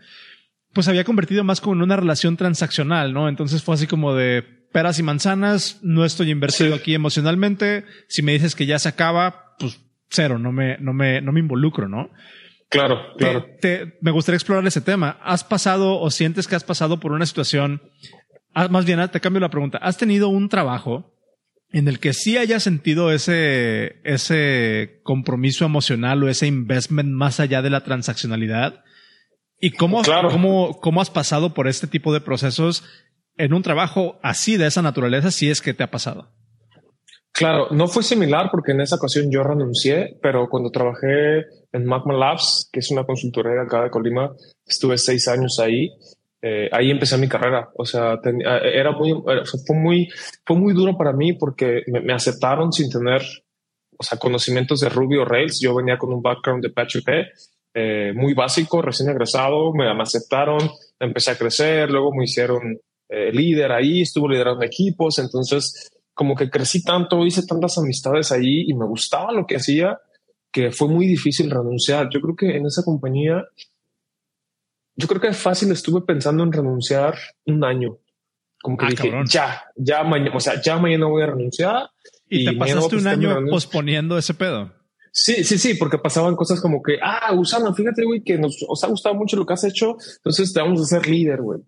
pues 0.73 0.89
había 0.89 1.05
convertido 1.05 1.45
más 1.45 1.61
como 1.61 1.75
en 1.75 1.83
una 1.83 1.97
relación 1.97 2.39
transaccional, 2.39 3.13
¿no? 3.13 3.29
Entonces 3.29 3.63
fue 3.63 3.75
así 3.75 3.87
como 3.87 4.15
de 4.15 4.43
peras 4.73 4.99
y 4.99 5.03
manzanas, 5.03 5.81
no 5.83 6.07
estoy 6.07 6.31
invertido 6.31 6.75
aquí 6.75 6.95
emocionalmente, 6.95 7.85
si 8.09 8.23
me 8.23 8.33
dices 8.33 8.55
que 8.55 8.65
ya 8.65 8.79
se 8.79 8.89
acaba, 8.89 9.55
pues 9.59 9.79
cero, 10.11 10.39
no 10.39 10.53
me, 10.53 10.77
no 10.79 10.93
me, 10.93 11.21
no 11.21 11.33
me 11.33 11.41
involucro, 11.41 11.89
¿no? 11.89 12.11
Claro, 12.69 13.01
claro. 13.19 13.47
me 14.01 14.11
gustaría 14.13 14.37
explorar 14.37 14.65
ese 14.67 14.81
tema. 14.81 15.19
¿Has 15.25 15.43
pasado 15.43 15.99
o 15.99 16.11
sientes 16.11 16.47
que 16.47 16.55
has 16.55 16.63
pasado 16.63 17.01
por 17.01 17.13
una 17.13 17.27
situación, 17.27 17.83
ah, 18.55 18.69
más 18.69 18.85
bien 18.85 19.01
te 19.11 19.21
cambio 19.21 19.41
la 19.41 19.51
pregunta, 19.51 19.79
¿has 19.79 19.97
tenido 19.97 20.29
un 20.29 20.49
trabajo 20.49 21.17
en 21.73 21.89
el 21.89 21.99
que 21.99 22.13
sí 22.13 22.39
hayas 22.39 22.63
sentido 22.63 23.11
ese, 23.11 24.01
ese 24.05 25.01
compromiso 25.03 25.65
emocional 25.65 26.23
o 26.23 26.29
ese 26.29 26.47
investment 26.47 27.11
más 27.11 27.41
allá 27.41 27.61
de 27.61 27.71
la 27.71 27.83
transaccionalidad? 27.83 28.85
¿Y 29.59 29.73
cómo, 29.73 30.03
cómo, 30.31 30.79
cómo 30.81 31.01
has 31.01 31.11
pasado 31.11 31.55
por 31.55 31.67
este 31.67 31.89
tipo 31.89 32.13
de 32.13 32.21
procesos 32.21 32.85
en 33.37 33.53
un 33.53 33.63
trabajo 33.63 34.21
así 34.23 34.57
de 34.57 34.67
esa 34.67 34.81
naturaleza 34.81 35.33
si 35.33 35.51
es 35.51 35.61
que 35.61 35.75
te 35.75 35.83
ha 35.83 35.91
pasado? 35.91 36.33
Claro, 37.33 37.69
no 37.71 37.89
fue 37.89 38.03
similar 38.03 38.49
porque 38.51 38.73
en 38.73 38.81
esa 38.81 38.97
ocasión 38.97 39.31
yo 39.31 39.43
renuncié, 39.43 40.19
pero 40.21 40.49
cuando 40.49 40.71
trabajé 40.71 41.47
en 41.73 41.85
Magma 41.87 42.15
Labs, 42.15 42.69
que 42.73 42.81
es 42.81 42.91
una 42.91 43.05
consultoría 43.05 43.63
acá 43.63 43.85
de 43.85 43.91
Colima, 43.91 44.33
estuve 44.67 44.99
seis 44.99 45.29
años 45.29 45.59
ahí. 45.61 45.91
Eh, 46.43 46.69
ahí 46.73 46.91
empecé 46.91 47.19
mi 47.19 47.29
carrera. 47.29 47.71
O 47.77 47.85
sea, 47.85 48.15
eh, 48.15 48.73
era 48.75 48.93
muy, 48.93 49.13
fue 49.67 49.77
muy, 49.77 50.09
fue 50.45 50.57
muy 50.57 50.75
duro 50.75 50.97
para 50.97 51.13
mí 51.13 51.35
porque 51.35 51.83
me, 51.87 52.13
aceptaron 52.13 52.73
sin 52.73 52.91
tener, 52.91 53.23
o 53.97 54.03
sea, 54.03 54.19
conocimientos 54.19 54.81
de 54.81 54.89
Ruby 54.89 55.19
o 55.19 55.25
Rails. 55.25 55.61
Yo 55.61 55.75
venía 55.75 55.99
con 55.99 56.13
un 56.13 56.23
background 56.23 56.63
de 56.65 56.71
PHP 56.71 57.09
eh, 57.73 58.13
muy 58.15 58.35
básico, 58.35 58.83
recién 58.83 59.11
egresado. 59.11 59.73
Me, 59.73 59.93
me, 59.95 60.03
aceptaron, 60.03 60.71
empecé 60.99 61.31
a 61.31 61.39
crecer. 61.39 61.91
Luego 61.91 62.13
me 62.13 62.25
hicieron 62.25 62.79
eh, 63.09 63.33
líder 63.33 63.73
ahí, 63.73 64.03
estuve 64.03 64.35
liderando 64.35 64.65
equipos. 64.65 65.19
Entonces, 65.19 65.91
como 66.21 66.35
que 66.35 66.51
crecí 66.51 66.85
tanto, 66.85 67.25
hice 67.25 67.47
tantas 67.47 67.79
amistades 67.79 68.31
ahí 68.31 68.67
y 68.69 68.75
me 68.75 68.85
gustaba 68.85 69.33
lo 69.33 69.47
que 69.47 69.57
hacía 69.57 69.99
que 70.53 70.71
fue 70.71 70.87
muy 70.87 71.07
difícil 71.07 71.51
renunciar. 71.51 72.11
Yo 72.13 72.21
creo 72.21 72.37
que 72.37 72.59
en 72.59 72.67
esa 72.67 72.83
compañía, 72.85 73.43
yo 74.97 75.09
creo 75.09 75.19
que 75.19 75.33
fácil 75.33 75.73
estuve 75.73 76.03
pensando 76.03 76.43
en 76.43 76.53
renunciar 76.53 77.15
un 77.47 77.65
año. 77.65 77.97
Como 78.61 78.77
que 78.77 78.85
ah, 78.85 78.89
dije, 78.91 79.13
ya, 79.31 79.63
ya 79.77 80.05
mañana, 80.05 80.37
o 80.37 80.41
sea, 80.41 80.61
ya 80.61 80.77
mañana 80.77 81.07
voy 81.07 81.23
a 81.23 81.29
renunciar. 81.29 81.89
Y, 82.29 82.45
te 82.45 82.53
pasaste 82.53 82.97
un 82.97 83.07
año 83.07 83.47
posponiendo 83.49 84.19
ese 84.19 84.35
pedo. 84.35 84.75
Sí, 85.13 85.43
sí, 85.43 85.57
sí, 85.57 85.73
porque 85.73 85.97
pasaban 85.97 86.37
cosas 86.37 86.61
como 86.61 86.83
que, 86.83 86.99
ah, 87.03 87.33
Usana, 87.33 87.73
fíjate, 87.73 88.05
güey, 88.05 88.23
que 88.23 88.37
nos, 88.37 88.59
ha 88.85 88.89
gustado 88.89 89.15
mucho 89.15 89.39
lo 89.39 89.47
que 89.47 89.55
has 89.55 89.65
hecho, 89.65 89.97
entonces 90.17 90.53
te 90.53 90.61
vamos 90.61 90.83
a 90.83 90.85
ser 90.85 91.09
líder, 91.09 91.41
güey. 91.41 91.61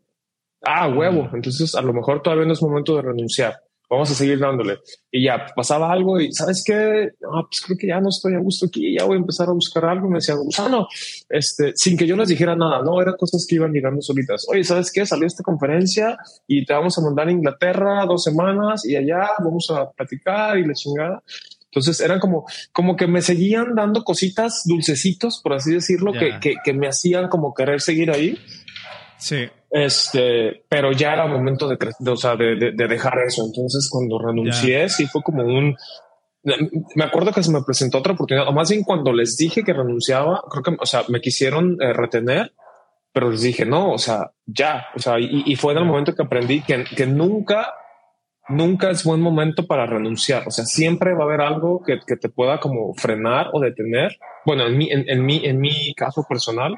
Ah, 0.60 0.88
huevo. 0.88 1.22
Mm. 1.22 1.36
Entonces, 1.36 1.74
a 1.74 1.80
lo 1.80 1.94
mejor 1.94 2.20
todavía 2.20 2.44
no 2.44 2.52
es 2.52 2.60
momento 2.60 2.96
de 2.96 3.00
renunciar 3.00 3.54
vamos 3.92 4.10
a 4.10 4.14
seguir 4.14 4.38
dándole. 4.38 4.78
Y 5.10 5.24
ya 5.24 5.46
pasaba 5.54 5.92
algo 5.92 6.18
y 6.18 6.32
sabes 6.32 6.64
qué, 6.66 7.10
no, 7.20 7.46
pues 7.48 7.60
creo 7.64 7.76
que 7.78 7.86
ya 7.88 8.00
no 8.00 8.08
estoy 8.08 8.34
a 8.34 8.38
gusto 8.38 8.66
aquí, 8.66 8.96
ya 8.98 9.04
voy 9.04 9.16
a 9.16 9.20
empezar 9.20 9.48
a 9.48 9.52
buscar 9.52 9.84
algo. 9.84 10.08
Me 10.08 10.16
decía, 10.16 10.34
Gusano, 10.34 10.88
este, 11.28 11.72
sin 11.76 11.96
que 11.98 12.06
yo 12.06 12.16
les 12.16 12.28
dijera 12.28 12.56
nada, 12.56 12.82
no, 12.82 13.00
eran 13.02 13.16
cosas 13.16 13.46
que 13.46 13.56
iban 13.56 13.72
llegando 13.72 14.00
solitas. 14.00 14.46
Oye, 14.48 14.64
¿sabes 14.64 14.90
qué? 14.90 15.04
Salió 15.04 15.26
esta 15.26 15.42
conferencia 15.42 16.16
y 16.46 16.64
te 16.64 16.72
vamos 16.72 16.96
a 16.96 17.02
mandar 17.02 17.28
a 17.28 17.32
Inglaterra 17.32 18.06
dos 18.06 18.24
semanas 18.24 18.86
y 18.86 18.96
allá 18.96 19.28
vamos 19.38 19.70
a 19.70 19.90
platicar 19.90 20.58
y 20.58 20.66
la 20.66 20.72
chingada. 20.72 21.22
Entonces 21.66 22.00
eran 22.00 22.18
como, 22.18 22.46
como 22.72 22.96
que 22.96 23.06
me 23.06 23.20
seguían 23.20 23.74
dando 23.74 24.04
cositas, 24.04 24.62
dulcecitos, 24.64 25.40
por 25.42 25.54
así 25.54 25.72
decirlo, 25.72 26.12
que, 26.12 26.38
que, 26.40 26.56
que, 26.62 26.72
me 26.74 26.86
hacían 26.86 27.28
como 27.28 27.54
querer 27.54 27.80
seguir 27.80 28.10
ahí. 28.10 28.38
Sí. 29.18 29.48
Este, 29.72 30.64
pero 30.68 30.92
ya 30.92 31.14
era 31.14 31.26
momento 31.26 31.66
de, 31.66 31.78
de 31.98 32.10
o 32.10 32.16
sea, 32.16 32.36
de, 32.36 32.72
de, 32.76 32.88
dejar 32.88 33.14
eso. 33.26 33.42
Entonces, 33.46 33.88
cuando 33.90 34.18
renuncié, 34.18 34.88
sí 34.90 35.06
fue 35.06 35.22
como 35.22 35.44
un, 35.44 35.74
me 36.94 37.04
acuerdo 37.04 37.32
que 37.32 37.42
se 37.42 37.50
me 37.50 37.62
presentó 37.62 37.98
otra 37.98 38.12
oportunidad, 38.12 38.48
o 38.48 38.52
más 38.52 38.68
bien 38.68 38.82
cuando 38.82 39.12
les 39.12 39.36
dije 39.36 39.64
que 39.64 39.72
renunciaba, 39.72 40.42
creo 40.50 40.62
que, 40.62 40.76
o 40.78 40.86
sea, 40.86 41.04
me 41.08 41.22
quisieron 41.22 41.78
eh, 41.80 41.94
retener, 41.94 42.52
pero 43.12 43.30
les 43.30 43.40
dije 43.40 43.64
no, 43.64 43.92
o 43.92 43.98
sea, 43.98 44.32
ya, 44.44 44.88
o 44.94 44.98
sea, 44.98 45.18
y, 45.18 45.44
y 45.46 45.56
fue 45.56 45.72
en 45.72 45.78
el 45.78 45.84
momento 45.86 46.14
que 46.14 46.22
aprendí 46.22 46.62
que, 46.62 46.84
que 46.84 47.06
nunca 47.06 47.72
nunca 48.48 48.90
es 48.90 49.04
buen 49.04 49.20
momento 49.20 49.66
para 49.66 49.86
renunciar. 49.86 50.46
O 50.46 50.50
sea, 50.50 50.64
siempre 50.64 51.14
va 51.14 51.20
a 51.20 51.26
haber 51.26 51.40
algo 51.40 51.82
que, 51.82 52.00
que 52.06 52.16
te 52.16 52.28
pueda 52.28 52.60
como 52.60 52.94
frenar 52.94 53.50
o 53.52 53.60
detener. 53.60 54.18
Bueno, 54.44 54.66
en 54.66 54.76
mi, 54.76 54.90
en, 54.90 55.08
en, 55.08 55.24
mi, 55.24 55.44
en 55.44 55.60
mi 55.60 55.94
caso 55.94 56.26
personal, 56.28 56.74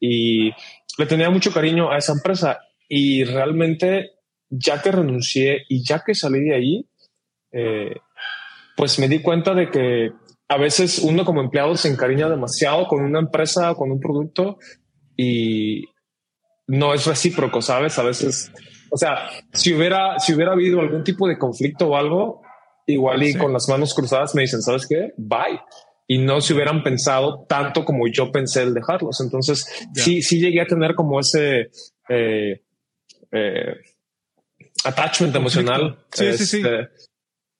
y 0.00 0.50
le 0.98 1.06
tenía 1.06 1.30
mucho 1.30 1.52
cariño 1.52 1.90
a 1.90 1.98
esa 1.98 2.12
empresa 2.12 2.60
y 2.88 3.24
realmente 3.24 4.12
ya 4.48 4.80
que 4.82 4.92
renuncié 4.92 5.64
y 5.68 5.84
ya 5.84 6.02
que 6.04 6.14
salí 6.14 6.40
de 6.40 6.54
ahí, 6.54 6.88
eh, 7.52 7.96
pues 8.76 8.98
me 8.98 9.08
di 9.08 9.20
cuenta 9.20 9.54
de 9.54 9.70
que 9.70 10.12
a 10.48 10.58
veces 10.58 10.98
uno 10.98 11.24
como 11.24 11.40
empleado 11.40 11.76
se 11.76 11.88
encariña 11.88 12.28
demasiado 12.28 12.86
con 12.86 13.02
una 13.02 13.18
empresa, 13.18 13.72
o 13.72 13.76
con 13.76 13.90
un 13.90 14.00
producto 14.00 14.58
y 15.16 15.84
no 16.66 16.94
es 16.94 17.06
recíproco, 17.06 17.62
¿sabes? 17.62 17.98
A 17.98 18.02
veces 18.02 18.52
o 18.94 18.96
sea, 18.96 19.28
si 19.52 19.74
hubiera, 19.74 20.20
si 20.20 20.34
hubiera 20.34 20.52
habido 20.52 20.78
algún 20.78 21.02
tipo 21.02 21.26
de 21.26 21.36
conflicto 21.36 21.88
o 21.88 21.96
algo, 21.96 22.42
igual 22.86 23.24
y 23.24 23.34
con 23.34 23.52
las 23.52 23.68
manos 23.68 23.92
cruzadas 23.92 24.36
me 24.36 24.42
dicen, 24.42 24.62
¿sabes 24.62 24.86
qué? 24.86 25.12
Bye. 25.16 25.60
Y 26.06 26.18
no 26.18 26.40
se 26.40 26.52
hubieran 26.52 26.82
pensado 26.82 27.46
tanto 27.48 27.84
como 27.84 28.06
yo 28.08 28.30
pensé 28.30 28.62
el 28.62 28.74
dejarlos. 28.74 29.20
Entonces, 29.20 29.66
sí, 29.94 30.22
sí 30.22 30.38
llegué 30.38 30.60
a 30.60 30.66
tener 30.66 30.94
como 30.94 31.18
ese 31.18 31.70
eh, 32.08 32.62
eh, 33.32 33.76
attachment 34.84 35.34
emocional. 35.34 35.98
Sí, 36.12 36.32
sí, 36.34 36.46
sí. 36.46 36.56
Este, 36.58 36.88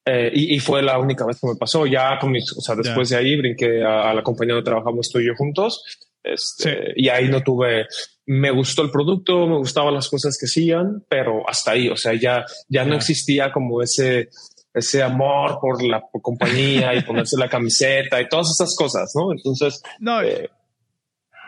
eh, 0.06 0.30
y, 0.34 0.56
y, 0.56 0.58
fue 0.60 0.82
la 0.82 0.98
única 0.98 1.24
vez 1.24 1.40
que 1.40 1.46
me 1.46 1.56
pasó. 1.56 1.86
Ya 1.86 2.18
con 2.18 2.32
mis, 2.32 2.52
o 2.52 2.60
sea, 2.60 2.74
después 2.76 3.08
de 3.08 3.16
ahí 3.16 3.36
brinqué 3.36 3.82
a, 3.82 4.10
a, 4.10 4.14
la 4.14 4.22
compañía 4.22 4.54
donde 4.54 4.68
trabajamos 4.68 5.08
tú 5.10 5.20
y 5.20 5.26
yo 5.26 5.34
juntos. 5.34 5.82
Este, 6.24 6.94
Y 6.96 7.10
ahí 7.10 7.28
no 7.28 7.42
tuve, 7.42 7.86
me 8.26 8.50
gustó 8.50 8.82
el 8.82 8.90
producto, 8.90 9.46
me 9.46 9.58
gustaban 9.58 9.94
las 9.94 10.08
cosas 10.08 10.38
que 10.38 10.46
hacían, 10.46 11.04
pero 11.08 11.48
hasta 11.48 11.72
ahí, 11.72 11.88
o 11.88 11.96
sea, 11.96 12.14
ya, 12.14 12.44
ya 12.68 12.84
no 12.84 12.96
existía 12.96 13.52
como 13.52 13.82
ese, 13.82 14.30
ese 14.74 15.02
amor 15.02 15.58
por 15.60 15.82
la 15.82 16.02
compañía 16.20 16.94
y 16.94 17.02
ponerse 17.02 17.36
la 17.38 17.48
camiseta 17.48 18.20
y 18.20 18.28
todas 18.28 18.50
esas 18.50 18.74
cosas, 18.76 19.12
¿no? 19.14 19.32
Entonces, 19.32 19.82
no, 20.00 20.20
eh, 20.20 20.50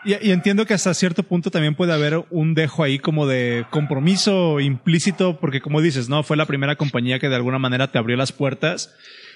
y, 0.04 0.28
y, 0.28 0.30
entiendo 0.30 0.64
que 0.66 0.75
hasta 0.75 0.95
cierto 0.95 1.25
punto 1.25 1.50
también 1.50 1.75
puede 1.75 1.92
haber 1.92 2.25
un 2.30 2.54
dejo 2.54 2.85
ahí 2.85 3.00
como 3.00 3.26
de 3.26 3.66
compromiso 3.71 4.61
implícito, 4.61 5.40
porque 5.40 5.61
como 5.61 5.80
dices, 5.80 6.09
no 6.09 6.23
fue 6.23 6.37
la 6.37 6.47
primera 6.47 6.76
compañía 6.76 7.18
que 7.18 7.28
de 7.28 7.35
alguna 7.35 7.59
manera 7.59 7.90
te 7.90 7.99
abrió 7.99 8.16
las 8.16 8.30
puertas. 8.30 8.95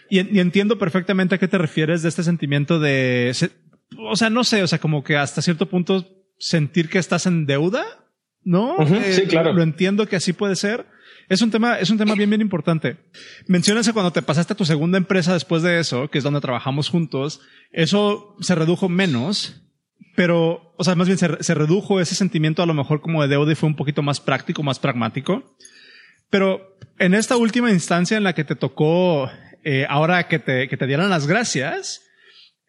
Y, 0.09 0.20
y 0.37 0.38
entiendo 0.38 0.78
perfectamente 0.78 1.35
a 1.35 1.38
qué 1.38 1.49
te 1.49 1.59
refieres 1.59 2.02
de 2.02 2.09
este 2.09 2.23
sentimiento 2.23 2.78
de, 2.78 3.32
o 3.99 4.16
sea, 4.16 4.30
no 4.30 4.44
sé, 4.44 4.62
o 4.62 4.66
sea, 4.66 4.78
como 4.78 5.02
que 5.02 5.16
hasta 5.16 5.42
cierto 5.42 5.66
punto 5.66 6.06
sentir 6.38 6.88
que 6.88 6.99
estás 6.99 7.26
en 7.26 7.47
deuda, 7.47 7.85
¿no? 8.44 8.76
Uh 8.76 8.85
-huh, 8.85 9.02
eh, 9.02 9.12
sí, 9.12 9.23
claro. 9.26 9.52
Lo 9.52 9.62
entiendo 9.62 10.06
que 10.06 10.16
así 10.16 10.32
puede 10.32 10.56
ser. 10.56 10.87
Es 11.30 11.42
un 11.42 11.52
tema, 11.52 11.78
es 11.78 11.90
un 11.90 11.96
tema 11.96 12.16
bien, 12.16 12.28
bien 12.28 12.40
importante. 12.40 12.96
Mencionas 13.46 13.88
cuando 13.92 14.10
te 14.10 14.20
pasaste 14.20 14.52
a 14.52 14.56
tu 14.56 14.64
segunda 14.64 14.99
empresa 14.99 15.32
después 15.32 15.62
de 15.62 15.78
eso, 15.78 16.10
que 16.10 16.18
es 16.18 16.25
donde 16.25 16.40
trabajamos 16.40 16.88
juntos, 16.88 17.40
eso 17.70 18.34
se 18.40 18.56
redujo 18.56 18.88
menos, 18.88 19.62
pero, 20.16 20.75
o 20.76 20.82
sea, 20.82 20.96
más 20.96 21.06
bien 21.06 21.18
se, 21.18 21.40
se 21.40 21.54
redujo 21.54 22.00
ese 22.00 22.16
sentimiento 22.16 22.64
a 22.64 22.66
lo 22.66 22.75
mejor 22.75 23.00
como 23.00 23.22
de 23.22 23.28
deuda 23.28 23.52
y 23.52 23.54
fue 23.54 23.68
un 23.68 23.76
poquito 23.76 24.02
más 24.02 24.18
práctico, 24.18 24.64
más 24.64 24.80
pragmático. 24.80 25.56
Pero 26.30 26.76
en 26.99 27.14
esta 27.14 27.37
última 27.37 27.70
instancia 27.70 28.16
en 28.16 28.25
la 28.25 28.32
que 28.32 28.42
te 28.42 28.56
tocó, 28.56 29.30
eh, 29.62 29.87
ahora 29.88 30.26
que 30.26 30.40
te, 30.40 30.68
que 30.68 30.76
te 30.76 30.87
dieran 30.88 31.10
las 31.10 31.28
gracias, 31.28 32.02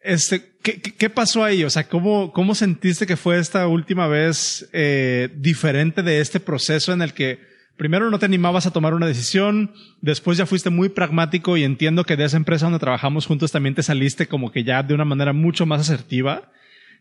este, 0.00 0.52
¿qué, 0.62 0.80
¿qué, 0.80 1.10
pasó 1.10 1.42
ahí? 1.42 1.64
O 1.64 1.70
sea, 1.70 1.88
¿cómo, 1.88 2.32
cómo 2.32 2.54
sentiste 2.54 3.08
que 3.08 3.16
fue 3.16 3.40
esta 3.40 3.66
última 3.66 4.06
vez 4.06 4.68
eh, 4.72 5.30
diferente 5.34 6.04
de 6.04 6.20
este 6.20 6.38
proceso 6.38 6.92
en 6.92 7.02
el 7.02 7.12
que 7.12 7.51
primero 7.76 8.10
no 8.10 8.18
te 8.18 8.26
animabas 8.26 8.66
a 8.66 8.70
tomar 8.72 8.94
una 8.94 9.06
decisión, 9.06 9.72
después 10.00 10.38
ya 10.38 10.46
fuiste 10.46 10.70
muy 10.70 10.88
pragmático 10.88 11.56
y 11.56 11.64
entiendo 11.64 12.04
que 12.04 12.16
de 12.16 12.24
esa 12.24 12.36
empresa 12.36 12.66
donde 12.66 12.78
trabajamos 12.78 13.26
juntos 13.26 13.52
también 13.52 13.74
te 13.74 13.82
saliste 13.82 14.28
como 14.28 14.52
que 14.52 14.64
ya 14.64 14.82
de 14.82 14.94
una 14.94 15.04
manera 15.04 15.32
mucho 15.32 15.66
más 15.66 15.80
asertiva, 15.80 16.50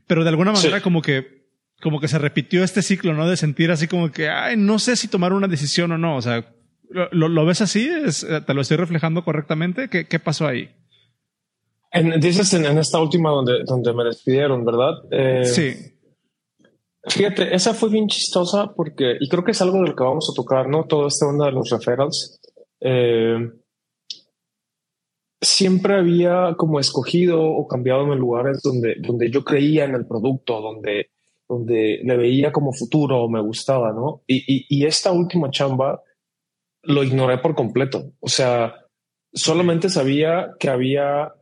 pero 0.08 0.24
de 0.24 0.30
alguna 0.30 0.52
manera 0.52 0.78
sí. 0.78 0.84
como 0.84 1.02
que 1.02 1.42
como 1.82 2.00
que 2.00 2.08
se 2.08 2.20
repitió 2.20 2.64
este 2.64 2.84
ciclo, 2.84 3.14
¿no? 3.14 3.28
De 3.28 3.36
sentir 3.36 3.72
así 3.72 3.88
como 3.88 4.12
que, 4.12 4.30
ay, 4.30 4.56
no 4.56 4.78
sé 4.80 4.96
si 4.96 5.08
tomar 5.08 5.34
una 5.34 5.48
decisión 5.48 5.92
o 5.92 5.98
no. 5.98 6.16
O 6.16 6.22
sea, 6.22 6.54
¿lo, 6.90 7.28
lo 7.28 7.46
ves 7.46 7.62
así? 7.62 7.90
¿Es, 7.90 8.26
¿Te 8.46 8.54
lo 8.54 8.62
estoy 8.62 8.78
reflejando 8.78 9.24
correctamente? 9.24 9.90
¿Qué, 9.90 10.08
qué 10.08 10.20
pasó 10.20 10.48
ahí? 10.48 10.70
En, 11.92 12.20
dices 12.22 12.54
en, 12.54 12.66
en, 12.66 12.78
esta 12.78 13.00
última 13.00 13.32
donde, 13.32 13.64
donde 13.66 13.94
me 13.94 14.04
despidieron, 14.06 14.64
¿verdad? 14.64 14.94
Eh, 15.12 15.46
sí. 15.46 15.91
Fíjate, 17.04 17.56
esa 17.56 17.74
fue 17.74 17.90
bien 17.90 18.08
chistosa 18.08 18.74
porque, 18.76 19.18
y 19.20 19.28
creo 19.28 19.44
que 19.44 19.52
es 19.52 19.62
algo 19.62 19.82
de 19.82 19.90
lo 19.90 19.96
que 19.96 20.04
vamos 20.04 20.30
a 20.30 20.36
tocar, 20.36 20.68
¿no? 20.70 20.86
Toda 20.86 21.08
esta 21.08 21.28
onda 21.28 21.48
de 21.48 21.52
los 21.52 21.70
referrals. 21.70 22.40
Eh, 22.80 23.52
siempre 25.42 25.96
había 25.96 26.54
como 26.56 26.80
escogido 26.80 27.44
o 27.44 27.68
cambiado 27.68 28.14
en 28.14 28.20
lugares 28.20 28.62
donde, 28.62 28.96
donde 29.00 29.32
yo 29.32 29.44
creía 29.44 29.86
en 29.86 29.96
el 29.96 30.06
producto, 30.06 30.62
donde, 30.62 31.10
donde 31.50 32.02
le 32.04 32.18
veía 32.18 32.52
como 32.52 32.72
futuro 32.72 33.24
o 33.24 33.30
me 33.30 33.42
gustaba, 33.42 33.92
¿no? 33.92 34.22
Y, 34.28 34.38
y, 34.48 34.66
y 34.70 34.86
esta 34.86 35.12
última 35.12 35.50
chamba 35.50 36.02
lo 36.84 37.04
ignoré 37.04 37.40
por 37.40 37.56
completo. 37.56 38.14
O 38.20 38.28
sea, 38.28 38.76
solamente 39.34 39.90
sabía 39.90 40.52
que 40.60 40.70
había 40.70 41.34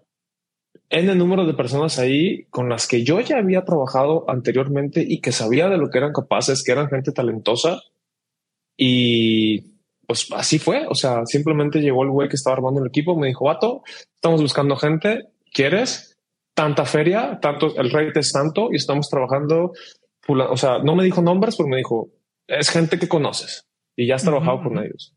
N 0.89 1.15
número 1.15 1.45
de 1.45 1.53
personas 1.53 1.99
ahí 1.99 2.45
con 2.49 2.67
las 2.67 2.87
que 2.87 3.03
yo 3.03 3.19
ya 3.19 3.37
había 3.37 3.63
trabajado 3.63 4.27
anteriormente 4.29 5.05
y 5.07 5.21
que 5.21 5.31
sabía 5.31 5.69
de 5.69 5.77
lo 5.77 5.89
que 5.89 5.99
eran 5.99 6.13
capaces, 6.13 6.63
que 6.63 6.71
eran 6.71 6.89
gente 6.89 7.11
talentosa. 7.11 7.81
Y 8.75 9.77
pues 10.07 10.27
así 10.35 10.57
fue. 10.57 10.87
O 10.87 10.95
sea, 10.95 11.25
simplemente 11.25 11.81
llegó 11.81 12.03
el 12.03 12.09
güey 12.09 12.27
que 12.27 12.35
estaba 12.35 12.55
armando 12.55 12.81
el 12.81 12.87
equipo, 12.87 13.15
me 13.15 13.27
dijo, 13.27 13.45
vato, 13.45 13.83
estamos 14.15 14.41
buscando 14.41 14.75
gente, 14.75 15.27
¿quieres? 15.53 16.17
Tanta 16.55 16.85
feria, 16.85 17.39
tanto, 17.39 17.75
el 17.77 17.91
rate 17.91 18.19
es 18.19 18.31
tanto 18.31 18.69
y 18.71 18.77
estamos 18.77 19.09
trabajando. 19.09 19.73
O 20.27 20.57
sea, 20.57 20.79
no 20.79 20.95
me 20.95 21.03
dijo 21.03 21.21
nombres, 21.21 21.55
pero 21.55 21.69
me 21.69 21.77
dijo, 21.77 22.09
es 22.47 22.69
gente 22.69 22.97
que 22.97 23.07
conoces 23.07 23.67
y 23.95 24.07
ya 24.07 24.15
has 24.15 24.23
trabajado 24.23 24.57
uh 24.57 24.59
-huh. 24.61 24.63
con 24.63 24.79
ellos. 24.79 25.13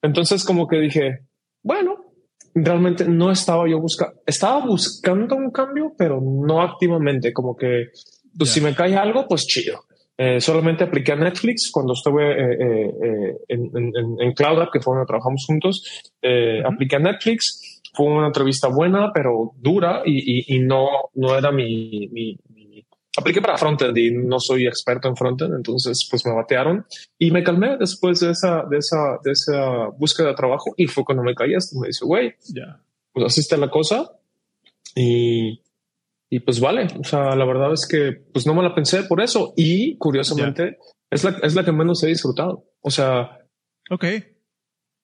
Entonces 0.00 0.44
como 0.44 0.66
que 0.66 0.78
dije, 0.78 1.20
bueno, 1.62 2.11
realmente 2.54 3.06
no 3.06 3.30
estaba 3.30 3.68
yo 3.68 3.80
buscando, 3.80 4.20
estaba 4.26 4.64
buscando 4.64 5.36
un 5.36 5.50
cambio, 5.50 5.92
pero 5.96 6.20
no 6.20 6.60
activamente, 6.62 7.32
como 7.32 7.56
que 7.56 7.88
pues, 8.36 8.54
yeah. 8.54 8.54
si 8.54 8.60
me 8.60 8.74
cae 8.74 8.96
algo, 8.96 9.26
pues 9.28 9.46
chido. 9.46 9.84
Eh, 10.18 10.40
solamente 10.40 10.84
apliqué 10.84 11.12
a 11.12 11.16
Netflix 11.16 11.70
cuando 11.72 11.94
estuve 11.94 12.32
eh, 12.32 12.56
eh, 12.62 13.36
en, 13.48 13.70
en, 13.74 13.92
en, 14.20 14.32
Cloud 14.34 14.60
App, 14.60 14.70
que 14.72 14.80
fue 14.80 14.94
donde 14.94 15.06
trabajamos 15.06 15.44
juntos. 15.46 16.02
Uh 16.22 16.26
-huh. 16.26 16.72
Apliqué 16.74 16.96
a 16.96 16.98
Netflix, 16.98 17.80
fue 17.94 18.06
una 18.06 18.26
entrevista 18.26 18.68
buena, 18.68 19.10
pero 19.12 19.52
dura 19.56 20.02
y, 20.04 20.54
y, 20.54 20.56
y 20.56 20.58
no, 20.60 20.88
no 21.14 21.36
era 21.36 21.50
mi, 21.50 22.08
mi, 22.08 22.38
mi, 22.48 22.51
Apliqué 23.16 23.42
para 23.42 23.58
frontend 23.58 23.96
y 23.98 24.10
no 24.10 24.40
soy 24.40 24.66
experto 24.66 25.08
en 25.08 25.16
frontend, 25.16 25.54
entonces 25.54 26.08
pues 26.10 26.24
me 26.24 26.32
batearon 26.32 26.86
y 27.18 27.30
me 27.30 27.44
calmé 27.44 27.76
después 27.78 28.20
de 28.20 28.30
esa, 28.30 28.64
de 28.70 28.78
esa, 28.78 29.18
de 29.22 29.32
esa 29.32 29.88
búsqueda 29.98 30.28
de 30.28 30.34
trabajo 30.34 30.72
y 30.76 30.86
fue 30.86 31.04
cuando 31.04 31.22
me 31.22 31.34
caí 31.34 31.54
esto. 31.54 31.78
Me 31.78 31.88
dice, 31.88 32.06
güey, 32.06 32.34
yeah. 32.54 32.80
pues 33.12 33.26
así 33.26 33.40
está 33.40 33.56
la 33.58 33.70
cosa 33.70 34.12
y 34.94 35.60
y 36.32 36.40
pues 36.40 36.60
vale, 36.60 36.86
o 36.98 37.04
sea, 37.04 37.36
la 37.36 37.44
verdad 37.44 37.74
es 37.74 37.86
que 37.86 38.12
pues 38.32 38.46
no 38.46 38.54
me 38.54 38.62
la 38.62 38.74
pensé 38.74 39.02
por 39.02 39.20
eso 39.20 39.52
y 39.54 39.98
curiosamente 39.98 40.62
yeah. 40.62 40.76
es, 41.10 41.24
la, 41.24 41.36
es 41.42 41.54
la 41.54 41.62
que 41.62 41.72
menos 41.72 42.02
he 42.02 42.06
disfrutado. 42.06 42.64
O 42.80 42.90
sea, 42.90 43.38
ok. 43.90 44.04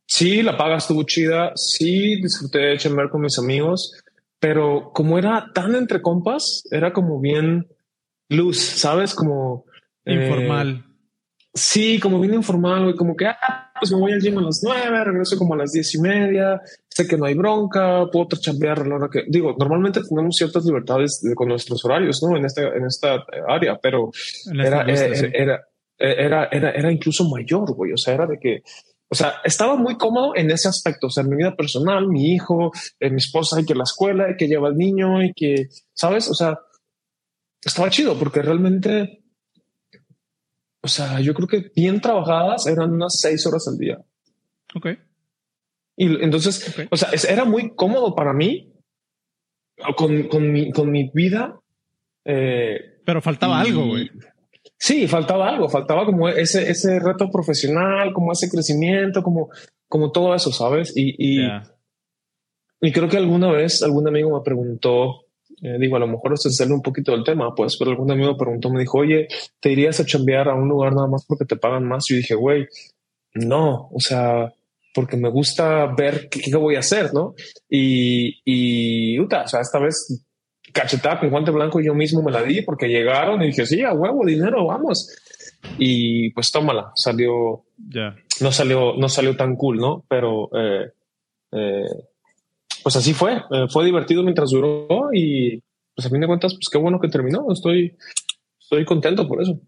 Sí, 0.06 0.42
la 0.42 0.56
paga 0.56 0.78
estuvo 0.78 1.02
chida, 1.02 1.52
sí 1.54 2.18
disfruté 2.22 2.60
de 2.60 2.78
chambear 2.78 3.10
con 3.10 3.20
mis 3.20 3.38
amigos, 3.38 3.92
pero 4.40 4.90
como 4.94 5.18
era 5.18 5.50
tan 5.52 5.74
entre 5.74 6.00
compas, 6.00 6.62
era 6.70 6.94
como 6.94 7.20
bien 7.20 7.68
luz, 8.28 8.58
¿sabes? 8.58 9.14
Como 9.14 9.64
informal. 10.04 10.84
Eh, 10.84 10.84
sí, 11.54 11.98
como 11.98 12.20
bien 12.20 12.34
informal, 12.34 12.84
güey, 12.84 12.96
como 12.96 13.16
que 13.16 13.26
ah, 13.26 13.72
pues 13.78 13.92
me 13.92 13.98
voy 13.98 14.12
al 14.12 14.20
gym 14.20 14.38
a 14.38 14.42
las 14.42 14.60
nueve, 14.62 15.04
regreso 15.04 15.38
como 15.38 15.54
a 15.54 15.58
las 15.58 15.72
diez 15.72 15.94
y 15.94 16.00
media, 16.00 16.60
sé 16.88 17.06
que 17.06 17.16
no 17.16 17.26
hay 17.26 17.34
bronca, 17.34 18.06
puedo 18.12 18.28
chambear 18.40 18.80
a 18.80 18.84
la 18.84 18.94
hora 18.96 19.08
que 19.10 19.24
digo, 19.28 19.54
normalmente 19.58 20.00
tenemos 20.02 20.36
ciertas 20.36 20.64
libertades 20.64 21.20
de, 21.22 21.34
con 21.34 21.48
nuestros 21.48 21.84
horarios, 21.84 22.22
¿no? 22.22 22.36
En 22.36 22.44
esta, 22.44 22.62
en 22.62 22.86
esta 22.86 23.24
área, 23.48 23.78
pero 23.80 24.10
era, 24.52 24.84
lista, 24.84 25.06
era, 25.06 25.16
sí. 25.16 25.26
era, 25.32 25.68
era, 25.98 26.48
era, 26.50 26.70
era, 26.70 26.92
incluso 26.92 27.28
mayor, 27.28 27.74
güey. 27.74 27.92
O 27.92 27.96
sea, 27.96 28.14
era 28.14 28.26
de 28.26 28.38
que 28.38 28.62
o 29.10 29.14
sea, 29.14 29.36
estaba 29.42 29.76
muy 29.76 29.96
cómodo 29.96 30.36
en 30.36 30.50
ese 30.50 30.68
aspecto, 30.68 31.06
o 31.06 31.10
sea, 31.10 31.22
en 31.22 31.30
mi 31.30 31.36
vida 31.36 31.56
personal, 31.56 32.08
mi 32.08 32.34
hijo, 32.34 32.70
eh, 33.00 33.08
mi 33.08 33.16
esposa, 33.16 33.58
y 33.58 33.64
que 33.64 33.74
la 33.74 33.84
escuela, 33.84 34.30
y 34.30 34.36
que 34.36 34.48
lleva 34.48 34.68
al 34.68 34.76
niño, 34.76 35.22
y 35.22 35.32
que, 35.32 35.68
¿sabes? 35.94 36.28
O 36.28 36.34
sea, 36.34 36.58
estaba 37.62 37.90
chido 37.90 38.18
porque 38.18 38.42
realmente, 38.42 39.22
o 40.82 40.88
sea, 40.88 41.20
yo 41.20 41.34
creo 41.34 41.48
que 41.48 41.70
bien 41.74 42.00
trabajadas 42.00 42.66
eran 42.66 42.92
unas 42.92 43.18
seis 43.20 43.46
horas 43.46 43.66
al 43.68 43.78
día. 43.78 43.98
Ok. 44.74 44.86
Y 45.96 46.22
entonces, 46.22 46.74
o 46.90 46.96
sea, 46.96 47.10
era 47.28 47.44
muy 47.44 47.74
cómodo 47.74 48.14
para 48.14 48.32
mí 48.32 48.72
con, 49.96 50.28
con, 50.28 50.52
mi, 50.52 50.70
con 50.70 50.90
mi 50.90 51.10
vida. 51.12 51.58
Eh, 52.24 53.00
Pero 53.04 53.20
faltaba 53.20 53.60
algo, 53.60 53.86
güey. 53.86 54.10
Sí, 54.78 55.08
faltaba 55.08 55.48
algo, 55.48 55.68
faltaba 55.68 56.06
como 56.06 56.28
ese, 56.28 56.70
ese 56.70 57.00
reto 57.00 57.30
profesional, 57.30 58.12
como 58.12 58.32
ese 58.32 58.48
crecimiento, 58.48 59.22
como, 59.22 59.50
como 59.88 60.12
todo 60.12 60.34
eso, 60.34 60.52
¿sabes? 60.52 60.92
Y, 60.94 61.14
y, 61.18 61.48
y 62.80 62.92
creo 62.92 63.08
que 63.08 63.16
alguna 63.16 63.50
vez 63.50 63.82
algún 63.82 64.06
amigo 64.06 64.36
me 64.36 64.44
preguntó, 64.44 65.24
eh, 65.62 65.76
digo, 65.78 65.96
a 65.96 66.00
lo 66.00 66.06
mejor 66.06 66.34
es 66.34 66.56
sale 66.56 66.72
un 66.72 66.82
poquito 66.82 67.12
del 67.12 67.24
tema, 67.24 67.54
pues, 67.54 67.76
pero 67.78 67.90
algún 67.90 68.10
amigo 68.10 68.32
me 68.32 68.38
preguntó, 68.38 68.70
me 68.70 68.80
dijo, 68.80 68.98
oye, 68.98 69.28
¿te 69.60 69.72
irías 69.72 69.98
a 70.00 70.06
chambear 70.06 70.48
a 70.48 70.54
un 70.54 70.68
lugar 70.68 70.94
nada 70.94 71.08
más 71.08 71.24
porque 71.26 71.44
te 71.44 71.56
pagan 71.56 71.86
más? 71.86 72.08
Y 72.08 72.14
yo 72.14 72.18
dije, 72.18 72.34
güey, 72.34 72.66
no, 73.34 73.88
o 73.92 74.00
sea, 74.00 74.52
porque 74.94 75.16
me 75.16 75.30
gusta 75.30 75.86
ver 75.96 76.28
qué, 76.28 76.40
qué 76.40 76.56
voy 76.56 76.76
a 76.76 76.80
hacer, 76.80 77.12
¿no? 77.12 77.34
Y, 77.68 78.40
y, 78.44 79.18
o 79.18 79.28
sea, 79.28 79.60
esta 79.60 79.78
vez 79.78 80.24
cachetada 80.72 81.18
con 81.18 81.30
guante 81.30 81.50
blanco 81.50 81.80
yo 81.80 81.94
mismo 81.94 82.22
me 82.22 82.30
la 82.30 82.42
di 82.42 82.60
porque 82.62 82.88
llegaron 82.88 83.42
y 83.42 83.46
dije, 83.46 83.66
sí, 83.66 83.82
a 83.82 83.92
huevo, 83.92 84.24
dinero, 84.24 84.66
vamos. 84.66 85.16
Y 85.78 86.30
pues 86.30 86.50
tómala, 86.50 86.92
salió, 86.94 87.64
ya 87.76 88.14
no 88.40 88.52
salió, 88.52 88.94
no 88.96 89.08
salió 89.08 89.36
tan 89.36 89.56
cool, 89.56 89.78
¿no? 89.78 90.04
Pero, 90.08 90.50
eh, 90.54 90.92
eh, 91.52 91.86
pues 92.82 92.96
así 92.96 93.14
fue, 93.14 93.34
eh, 93.36 93.66
fue 93.70 93.84
divertido 93.84 94.22
mientras 94.22 94.50
duró 94.50 94.86
y 95.12 95.62
pues 95.94 96.06
a 96.06 96.10
fin 96.10 96.20
de 96.20 96.26
cuentas, 96.26 96.54
pues 96.54 96.68
qué 96.70 96.78
bueno 96.78 97.00
que 97.00 97.08
terminó, 97.08 97.46
estoy, 97.52 97.96
estoy 98.60 98.84
contento 98.84 99.26
por 99.26 99.42
eso. 99.42 99.60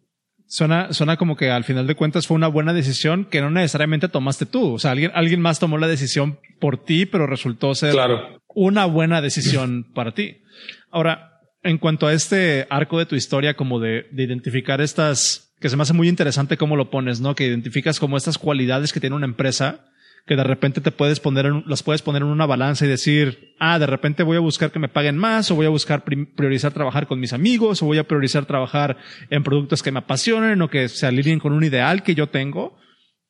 Suena, 0.47 0.93
suena 0.93 1.17
como 1.17 1.37
que 1.37 1.51
al 1.51 1.63
final 1.63 1.87
de 1.87 1.95
cuentas 1.95 2.27
fue 2.27 2.35
una 2.35 2.49
buena 2.49 2.73
decisión 2.73 3.25
que 3.25 3.41
no 3.41 3.51
necesariamente 3.51 4.09
tomaste 4.09 4.47
tú. 4.47 4.75
O 4.75 4.79
sea, 4.81 4.91
alguien, 4.91 5.13
alguien 5.15 5.41
más 5.41 5.61
tomó 5.61 5.79
la 5.79 5.87
decisión 5.87 6.41
por 6.59 6.83
ti, 6.83 7.07
pero 7.07 7.29
resultó 7.29 7.73
ser 7.77 7.93
claro. 7.93 8.41
una 8.49 8.85
buena 8.87 9.21
decisión 9.21 9.87
para 9.95 10.13
ti. 10.13 10.43
Ahora, 10.91 11.41
en 11.63 11.79
cuanto 11.79 12.09
a 12.09 12.13
este 12.13 12.67
arco 12.69 12.99
de 12.99 13.07
tu 13.07 13.15
historia, 13.15 13.55
como 13.55 13.79
de, 13.79 14.07
de, 14.11 14.25
identificar 14.25 14.81
estas, 14.81 15.55
que 15.61 15.69
se 15.69 15.77
me 15.77 15.83
hace 15.83 15.93
muy 15.93 16.09
interesante 16.09 16.57
cómo 16.57 16.75
lo 16.75 16.91
pones, 16.91 17.21
¿no? 17.21 17.37
Que 17.37 17.47
identificas 17.47 18.01
como 18.01 18.17
estas 18.17 18.39
cualidades 18.39 18.93
que 18.93 18.99
tiene 18.99 19.15
una 19.15 19.27
empresa, 19.27 19.87
que 20.27 20.37
de 20.37 20.45
repente 20.45 20.81
te 20.81 20.93
puedes 20.93 21.21
poner, 21.21 21.47
en, 21.47 21.65
las 21.67 21.83
puedes 21.83 22.03
poner 22.03 22.23
en 22.23 22.29
una 22.29 22.47
balanza 22.47 22.85
y 22.85 22.89
decir, 22.89 23.55
ah, 23.59 23.79
de 23.79 23.87
repente 23.87 24.23
voy 24.23 24.37
a 24.37 24.41
buscar 24.41 24.71
que 24.71 24.79
me 24.79 24.89
paguen 24.89 25.17
más, 25.17 25.51
o 25.51 25.55
voy 25.55 25.67
a 25.67 25.71
buscar 25.71 26.05
priorizar 26.05 26.73
trabajar 26.73 27.07
con 27.07 27.21
mis 27.21 27.33
amigos, 27.33 27.83
o 27.83 27.87
voy 27.87 27.99
a 27.99 28.07
priorizar 28.07 28.47
trabajar 28.47 28.97
en 29.31 29.43
productos 29.43 29.83
que 29.83 29.93
me 29.93 29.99
apasionen, 29.99 30.63
o 30.63 30.71
que 30.71 30.89
se 30.89 31.07
alineen 31.07 31.41
con 31.41 31.53
un 31.53 31.65
ideal 31.65 32.03
que 32.03 32.15
yo 32.15 32.29
tengo. 32.29 32.77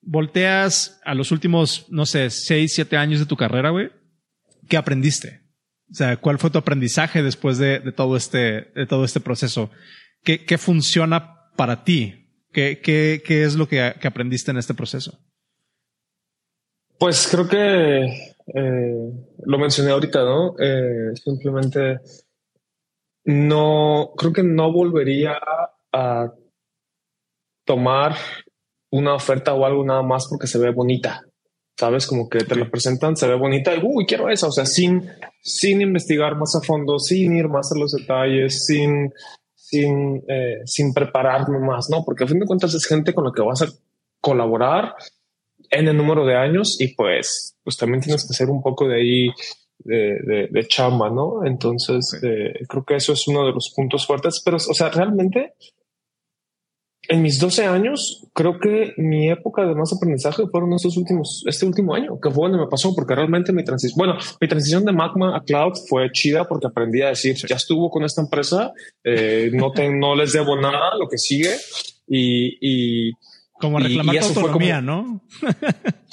Volteas 0.03 1.01
a 1.05 1.15
los 1.15 1.31
últimos, 1.31 1.87
no 1.91 2.07
sé, 2.07 2.31
seis, 2.31 2.75
siete 2.75 2.97
años 2.97 3.21
de 3.21 3.27
tu 3.27 3.37
carrera, 3.37 3.71
güey. 3.71 3.91
¿Qué 4.69 4.77
aprendiste? 4.77 5.41
O 5.91 5.95
sea, 5.95 6.17
¿cuál 6.17 6.39
fue 6.39 6.51
tu 6.51 6.59
aprendizaje 6.59 7.23
después 7.23 7.59
de, 7.59 7.81
todo 7.97 8.17
este, 8.17 8.71
de 8.75 8.87
todo 8.87 9.05
este 9.05 9.21
proceso? 9.21 9.71
¿Qué, 10.23 10.45
qué 10.45 10.57
funciona 10.57 11.51
para 11.57 11.83
ti? 11.83 12.21
¿Qué, 12.53 12.81
qué, 12.83 13.23
qué 13.25 13.45
es 13.45 13.55
lo 13.55 13.69
que, 13.69 13.81
aprendiste 13.83 14.51
en 14.51 14.59
este 14.59 14.75
proceso? 14.75 15.19
Pues 17.01 17.29
creo 17.31 17.49
que 17.49 18.35
eh, 18.47 19.13
lo 19.47 19.59
mencioné 19.59 19.91
ahorita, 19.91 20.23
¿no? 20.23 20.55
Eh, 20.59 21.15
simplemente 21.15 22.01
no, 23.25 24.13
creo 24.19 24.35
que 24.35 24.43
no 24.43 24.71
volvería 24.71 25.39
a 25.91 26.31
tomar 27.65 28.17
una 28.91 29.15
oferta 29.15 29.55
o 29.55 29.65
algo 29.65 29.83
nada 29.83 30.03
más 30.03 30.29
porque 30.29 30.47
se 30.47 30.59
ve 30.59 30.73
bonita. 30.73 31.25
Sabes, 31.75 32.07
como 32.07 32.29
que 32.29 32.41
te 32.41 32.55
la 32.55 32.71
presentan, 32.71 33.17
se 33.17 33.27
ve 33.27 33.35
bonita 33.35 33.75
y 33.75 33.81
uy, 33.83 34.05
quiero 34.05 34.29
eso. 34.29 34.49
O 34.49 34.53
sea, 34.53 34.67
sin, 34.67 35.09
sin 35.41 35.81
investigar 35.81 36.37
más 36.37 36.55
a 36.55 36.61
fondo, 36.61 36.99
sin 36.99 37.35
ir 37.35 37.49
más 37.49 37.73
a 37.73 37.79
los 37.79 37.93
detalles, 37.93 38.67
sin, 38.67 39.11
sin, 39.55 40.23
eh, 40.29 40.59
sin 40.67 40.93
prepararme 40.93 41.61
más, 41.61 41.89
no? 41.89 42.05
Porque 42.05 42.25
a 42.25 42.27
fin 42.27 42.41
de 42.41 42.47
cuentas 42.47 42.75
es 42.75 42.85
gente 42.85 43.15
con 43.15 43.25
la 43.25 43.33
que 43.35 43.41
vas 43.41 43.63
a 43.63 43.69
colaborar 44.21 44.97
en 45.71 45.89
el 45.89 45.97
número 45.97 46.27
de 46.27 46.37
años 46.37 46.77
y 46.81 46.95
pues, 46.95 47.57
pues 47.63 47.77
también 47.77 48.03
tienes 48.03 48.27
que 48.27 48.33
hacer 48.33 48.51
un 48.51 48.63
poco 48.63 48.89
de 48.89 48.97
ahí 48.97 49.29
de, 49.79 50.19
de, 50.25 50.49
de 50.51 50.67
chamba, 50.67 51.11
¿no? 51.11 51.45
Entonces, 51.45 52.15
okay. 52.17 52.31
eh, 52.31 52.53
creo 52.69 52.85
que 52.85 52.97
eso 52.97 53.13
es 53.13 53.27
uno 53.29 53.47
de 53.47 53.53
los 53.53 53.73
puntos 53.75 54.07
fuertes, 54.07 54.43
pero, 54.45 54.57
o 54.57 54.75
sea, 54.75 54.91
realmente 54.91 55.55
en 57.09 57.23
mis 57.23 57.41
12 57.41 57.67
años, 57.67 58.29
creo 58.35 58.61
que 58.61 58.93
mi 58.97 59.31
época 59.31 59.65
de 59.65 59.75
más 59.75 59.93
aprendizaje 59.93 60.45
fueron 60.49 60.73
estos 60.75 60.97
últimos, 60.97 61.43
este 61.47 61.67
último 61.67 61.95
año, 61.95 62.21
que 62.21 62.31
fue 62.31 62.49
donde 62.49 62.63
me 62.63 62.69
pasó, 62.69 62.95
porque 62.95 63.15
realmente 63.15 63.53
mi 63.53 63.65
transición, 63.65 63.97
bueno, 63.99 64.19
mi 64.41 64.47
transición 64.47 64.85
de 64.85 64.93
Magma 64.93 65.37
a 65.37 65.41
Cloud 65.41 65.73
fue 65.89 66.13
chida 66.13 66.45
porque 66.45 66.69
aprendí 66.69 67.03
a 67.03 67.09
decir, 67.09 67.35
ya 67.49 67.57
estuvo 67.57 67.91
con 67.91 68.05
esta 68.05 68.21
empresa, 68.21 68.73
eh, 69.03 69.51
no, 69.53 69.73
te, 69.73 69.89
no 69.89 70.15
les 70.15 70.33
debo 70.33 70.57
nada, 70.57 70.97
lo 70.99 71.09
que 71.09 71.19
sigue, 71.19 71.55
y... 72.07 73.09
y 73.09 73.13
como 73.61 73.79
reclamar 73.79 74.15
y, 74.15 74.19
y 74.19 74.21
tu 74.21 74.27
autonomía, 74.27 74.77
como, 74.77 74.87
¿no? 75.03 75.25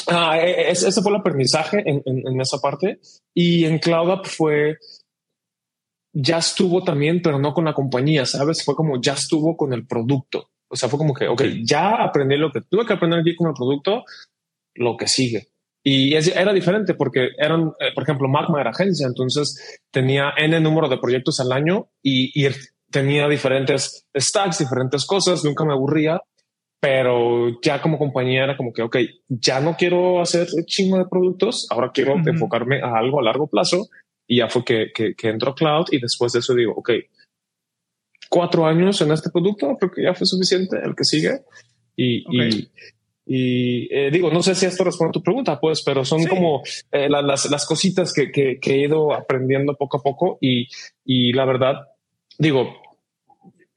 ah, 0.08 0.40
ese, 0.40 0.90
ese 0.90 1.02
fue 1.02 1.12
el 1.12 1.20
aprendizaje 1.20 1.84
en, 1.86 2.02
en, 2.06 2.28
en, 2.28 2.42
esa 2.42 2.58
parte. 2.60 3.00
Y 3.34 3.66
en 3.66 3.80
CloudUp 3.80 4.26
fue, 4.26 4.78
ya 6.14 6.38
estuvo 6.38 6.84
también, 6.84 7.22
pero 7.22 7.40
no 7.40 7.54
con 7.54 7.66
la 7.66 7.74
compañía, 7.74 8.26
¿sabes? 8.26 8.64
Fue 8.64 8.76
como 8.76 9.02
ya 9.02 9.14
estuvo 9.14 9.56
con 9.56 9.74
el 9.74 9.88
producto. 9.88 10.52
O 10.70 10.76
sea, 10.76 10.90
fue 10.90 11.00
como 11.00 11.14
que, 11.14 11.28
ok, 11.28 11.44
ya 11.64 12.04
aprendí 12.04 12.36
lo 12.36 12.52
que 12.52 12.62
tuve 12.62 12.86
que 12.86 12.94
aprender 12.94 13.20
aquí 13.20 13.36
con 13.36 13.48
el 13.48 13.54
producto, 13.54 14.04
lo 14.76 14.98
que 14.98 15.08
sigue. 15.08 15.48
Y 15.84 16.16
es, 16.16 16.28
era 16.28 16.52
diferente 16.52 16.96
porque 16.96 17.30
eran, 17.38 17.72
eh, 17.80 17.94
por 17.94 18.04
ejemplo, 18.04 18.28
Magma 18.28 18.60
era 18.60 18.72
agencia, 18.72 19.08
entonces 19.08 19.80
tenía 19.90 20.34
N 20.36 20.60
número 20.60 20.90
de 20.90 20.98
proyectos 20.98 21.40
al 21.40 21.54
año 21.54 21.90
y, 22.02 22.32
y 22.36 22.50
tenía 22.92 23.28
diferentes 23.28 24.06
stacks, 24.14 24.60
diferentes 24.60 25.06
cosas, 25.06 25.46
nunca 25.46 25.64
me 25.64 25.74
aburría, 25.74 26.20
pero 26.80 27.60
ya 27.62 27.82
como 27.82 27.98
compañía 27.98 28.44
era 28.44 28.58
como 28.58 28.72
que, 28.72 28.84
ok, 28.84 28.98
ya 29.30 29.60
no 29.60 29.76
quiero 29.76 30.22
hacer 30.22 30.48
chingo 30.66 30.98
de 30.98 31.06
productos, 31.06 31.68
ahora 31.70 31.92
quiero 31.94 32.14
uh 32.14 32.18
-huh. 32.18 32.30
enfocarme 32.30 32.82
a 32.82 32.98
algo 32.98 33.20
a 33.20 33.24
largo 33.24 33.48
plazo 33.48 33.88
y 34.28 34.38
ya 34.38 34.50
fue 34.50 34.64
que, 34.64 34.92
que, 34.94 35.16
que 35.16 35.30
entró 35.30 35.56
Cloud 35.56 35.88
y 35.92 36.00
después 36.00 36.34
de 36.34 36.40
eso 36.40 36.54
digo, 36.54 36.74
ok, 36.76 36.92
cuatro 38.30 38.66
años 38.66 39.02
en 39.02 39.12
este 39.12 39.30
producto, 39.30 39.76
creo 39.78 39.92
que 39.92 40.04
ya 40.04 40.14
fue 40.14 40.28
suficiente 40.28 40.78
el 40.84 40.96
que 40.96 41.04
sigue. 41.04 41.42
Y, 41.96 42.28
okay. 42.28 42.70
y, 43.26 43.86
y 43.86 43.88
eh, 43.92 44.12
digo, 44.12 44.30
no 44.32 44.44
sé 44.44 44.54
si 44.54 44.66
esto 44.66 44.84
responde 44.84 45.10
a 45.10 45.14
tu 45.14 45.24
pregunta, 45.24 45.60
pues, 45.60 45.82
pero 45.84 46.06
son 46.06 46.22
sí. 46.22 46.28
como 46.28 46.62
eh, 46.92 47.10
la, 47.10 47.22
las, 47.22 47.50
las 47.50 47.66
cositas 47.66 48.14
que, 48.14 48.32
que, 48.32 48.60
que, 48.60 48.74
he 48.74 48.82
ido 48.86 49.14
aprendiendo 49.14 49.76
poco 49.76 49.98
a 49.98 50.04
poco 50.04 50.38
y, 50.42 50.68
y 51.04 51.34
la 51.34 51.46
verdad, 51.46 51.88
digo, 52.38 52.76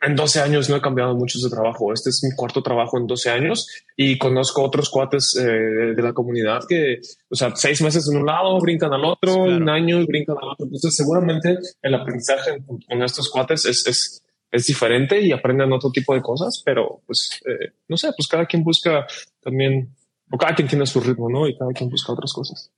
en 0.03 0.17
12 0.17 0.41
años 0.41 0.71
no 0.71 0.77
he 0.77 0.81
cambiado 0.81 1.15
mucho 1.15 1.39
de 1.39 1.51
trabajo. 1.51 1.93
Este 1.93 2.11
es 2.11 2.25
mi 2.25 2.35
cuarto 2.35 2.63
trabajo 2.63 2.99
en 2.99 3.07
12 3.07 3.31
años 3.31 3.67
y 3.97 4.17
conozco 4.17 4.63
otros 4.63 4.89
cuates 4.89 5.37
eh, 5.37 5.43
de 5.95 6.03
la 6.03 6.13
comunidad 6.13 6.61
que, 6.67 7.01
o 7.29 7.35
sea, 7.35 7.55
seis 7.55 7.83
meses 7.83 8.09
en 8.09 8.19
un 8.19 8.27
lado, 8.27 8.59
brincan 8.61 8.93
al 8.93 9.05
otro, 9.05 9.45
claro. 9.45 9.57
un 9.57 9.69
año 9.69 10.05
brincan 10.07 10.37
al 10.41 10.49
otro. 10.51 10.67
Entonces, 10.67 10.97
seguramente 10.97 11.59
el 11.83 11.95
aprendizaje 11.95 12.63
con 12.67 13.03
estos 13.03 13.29
cuates 13.31 13.67
es, 13.67 13.87
es, 13.87 14.23
es 14.51 14.67
diferente 14.67 15.21
y 15.21 15.33
aprenden 15.33 15.73
otro 15.73 15.91
tipo 15.91 16.15
de 16.15 16.23
cosas, 16.23 16.63
pero 16.65 17.03
pues, 17.07 17.41
eh, 17.47 17.73
no 17.89 17.97
sé, 17.97 18.11
pues 18.17 18.27
cada 18.27 18.47
quien 18.47 18.65
busca 18.65 19.07
también, 19.43 19.95
o 20.31 20.39
cada 20.39 20.55
quien 20.55 20.69
tiene 20.69 20.87
su 20.87 21.01
ritmo, 21.01 21.29
¿no? 21.29 21.47
Y 21.47 21.57
cada 21.59 21.73
quien 21.73 21.91
busca 21.91 22.13
otras 22.13 22.33
cosas. 22.33 22.71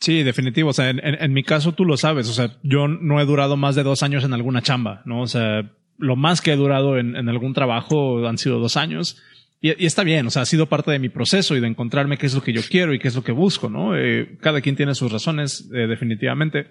Sí, 0.00 0.22
definitivo. 0.22 0.70
O 0.70 0.72
sea, 0.72 0.88
en, 0.88 0.98
en, 1.04 1.22
en 1.22 1.32
mi 1.32 1.44
caso 1.44 1.72
tú 1.72 1.84
lo 1.84 1.96
sabes. 1.96 2.28
O 2.28 2.32
sea, 2.32 2.56
yo 2.64 2.88
no 2.88 3.20
he 3.20 3.24
durado 3.24 3.56
más 3.56 3.76
de 3.76 3.84
dos 3.84 4.02
años 4.02 4.24
en 4.24 4.32
alguna 4.32 4.62
chamba, 4.62 5.02
¿no? 5.04 5.20
O 5.22 5.26
sea, 5.28 5.70
lo 5.98 6.16
más 6.16 6.40
que 6.40 6.52
he 6.52 6.56
durado 6.56 6.98
en, 6.98 7.16
en 7.16 7.28
algún 7.28 7.54
trabajo 7.54 8.26
han 8.26 8.38
sido 8.38 8.58
dos 8.58 8.76
años. 8.76 9.22
Y, 9.60 9.70
y, 9.82 9.86
está 9.86 10.02
bien, 10.02 10.26
o 10.26 10.30
sea, 10.30 10.42
ha 10.42 10.46
sido 10.46 10.66
parte 10.66 10.90
de 10.90 10.98
mi 10.98 11.08
proceso 11.08 11.56
y 11.56 11.60
de 11.60 11.68
encontrarme 11.68 12.18
qué 12.18 12.26
es 12.26 12.34
lo 12.34 12.42
que 12.42 12.52
yo 12.52 12.62
quiero 12.68 12.92
y 12.92 12.98
qué 12.98 13.08
es 13.08 13.14
lo 13.14 13.22
que 13.22 13.32
busco, 13.32 13.70
¿no? 13.70 13.96
Eh, 13.96 14.36
cada 14.40 14.60
quien 14.60 14.74
tiene 14.74 14.94
sus 14.94 15.12
razones, 15.12 15.70
eh, 15.72 15.86
definitivamente. 15.86 16.66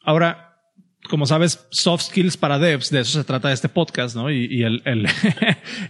Ahora, 0.00 0.54
como 1.10 1.26
sabes, 1.26 1.66
soft 1.70 2.04
skills 2.04 2.38
para 2.38 2.58
devs, 2.58 2.90
de 2.90 3.00
eso 3.00 3.18
se 3.18 3.24
trata 3.24 3.52
este 3.52 3.68
podcast, 3.68 4.16
¿no? 4.16 4.30
Y, 4.30 4.62
el, 4.64 4.82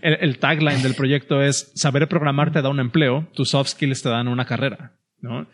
el, 0.03 0.38
tagline 0.38 0.83
del 0.83 0.94
proyecto 0.94 1.40
es 1.40 1.70
saber 1.77 2.09
programar 2.09 2.53
te 2.53 2.62
da 2.62 2.68
un 2.68 2.81
empleo, 2.81 3.29
tus 3.35 3.50
soft 3.50 3.70
skills 3.70 4.03
te 4.03 4.09
dan 4.09 4.27
una 4.27 4.44
carrera, 4.44 4.98
¿no? 5.20 5.46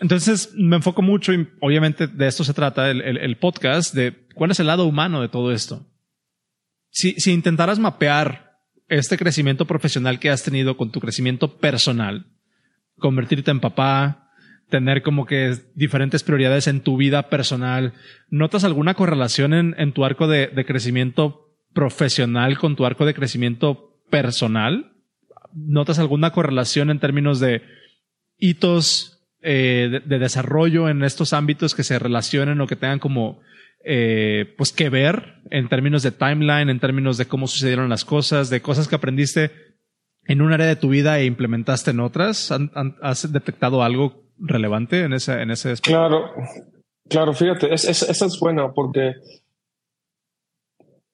Entonces 0.00 0.52
me 0.56 0.76
enfoco 0.76 1.02
mucho 1.02 1.32
y 1.32 1.48
obviamente 1.60 2.08
de 2.08 2.26
esto 2.26 2.42
se 2.42 2.54
trata 2.54 2.90
el, 2.90 3.00
el 3.00 3.36
podcast, 3.36 3.94
de 3.94 4.26
cuál 4.34 4.50
es 4.50 4.58
el 4.58 4.66
lado 4.66 4.86
humano 4.86 5.20
de 5.20 5.28
todo 5.28 5.52
esto 5.52 5.86
si, 6.90 7.12
si 7.14 7.32
intentaras 7.32 7.78
mapear 7.78 8.58
este 8.88 9.16
crecimiento 9.16 9.66
profesional 9.66 10.18
que 10.18 10.30
has 10.30 10.42
tenido 10.42 10.76
con 10.76 10.90
tu 10.90 11.00
crecimiento 11.00 11.58
personal, 11.58 12.26
convertirte 12.98 13.50
en 13.50 13.60
papá, 13.60 14.30
tener 14.70 15.02
como 15.02 15.26
que 15.26 15.54
diferentes 15.74 16.22
prioridades 16.22 16.66
en 16.66 16.80
tu 16.80 16.96
vida 16.96 17.28
personal. 17.28 17.92
¿Notas 18.30 18.64
alguna 18.64 18.94
correlación 18.94 19.52
en, 19.52 19.92
tu 19.92 20.04
arco 20.04 20.28
de, 20.28 20.64
crecimiento 20.66 21.52
profesional 21.74 22.56
con 22.56 22.76
tu 22.76 22.86
arco 22.86 23.04
de 23.04 23.12
crecimiento 23.14 24.00
personal? 24.08 24.92
¿Notas 25.52 25.98
alguna 25.98 26.30
correlación 26.30 26.90
en 26.90 27.00
términos 27.00 27.40
de 27.40 27.62
hitos 28.38 29.26
eh, 29.42 30.00
de, 30.06 30.18
desarrollo 30.18 30.88
en 30.88 31.02
estos 31.02 31.32
ámbitos 31.32 31.74
que 31.74 31.84
se 31.84 31.98
relacionen 31.98 32.60
o 32.60 32.66
que 32.66 32.76
tengan 32.76 33.00
como 33.00 33.40
eh, 33.84 34.54
pues 34.56 34.72
que 34.72 34.90
ver 34.90 35.40
en 35.50 35.68
términos 35.68 36.02
de 36.02 36.10
timeline, 36.10 36.68
en 36.68 36.80
términos 36.80 37.16
de 37.16 37.26
cómo 37.26 37.46
sucedieron 37.46 37.88
las 37.88 38.04
cosas, 38.04 38.50
de 38.50 38.60
cosas 38.60 38.88
que 38.88 38.96
aprendiste 38.96 39.50
en 40.24 40.42
un 40.42 40.52
área 40.52 40.66
de 40.66 40.76
tu 40.76 40.88
vida 40.90 41.18
e 41.18 41.24
implementaste 41.24 41.90
en 41.90 42.00
otras? 42.00 42.52
¿Has 43.02 43.32
detectado 43.32 43.82
algo 43.82 44.24
relevante 44.38 45.04
en 45.04 45.14
ese, 45.14 45.40
en 45.40 45.50
ese? 45.50 45.74
Claro, 45.82 46.32
claro, 47.08 47.32
fíjate, 47.32 47.72
es, 47.72 47.84
es, 47.84 48.02
esa 48.02 48.26
es 48.26 48.38
buena 48.38 48.72
porque 48.72 49.14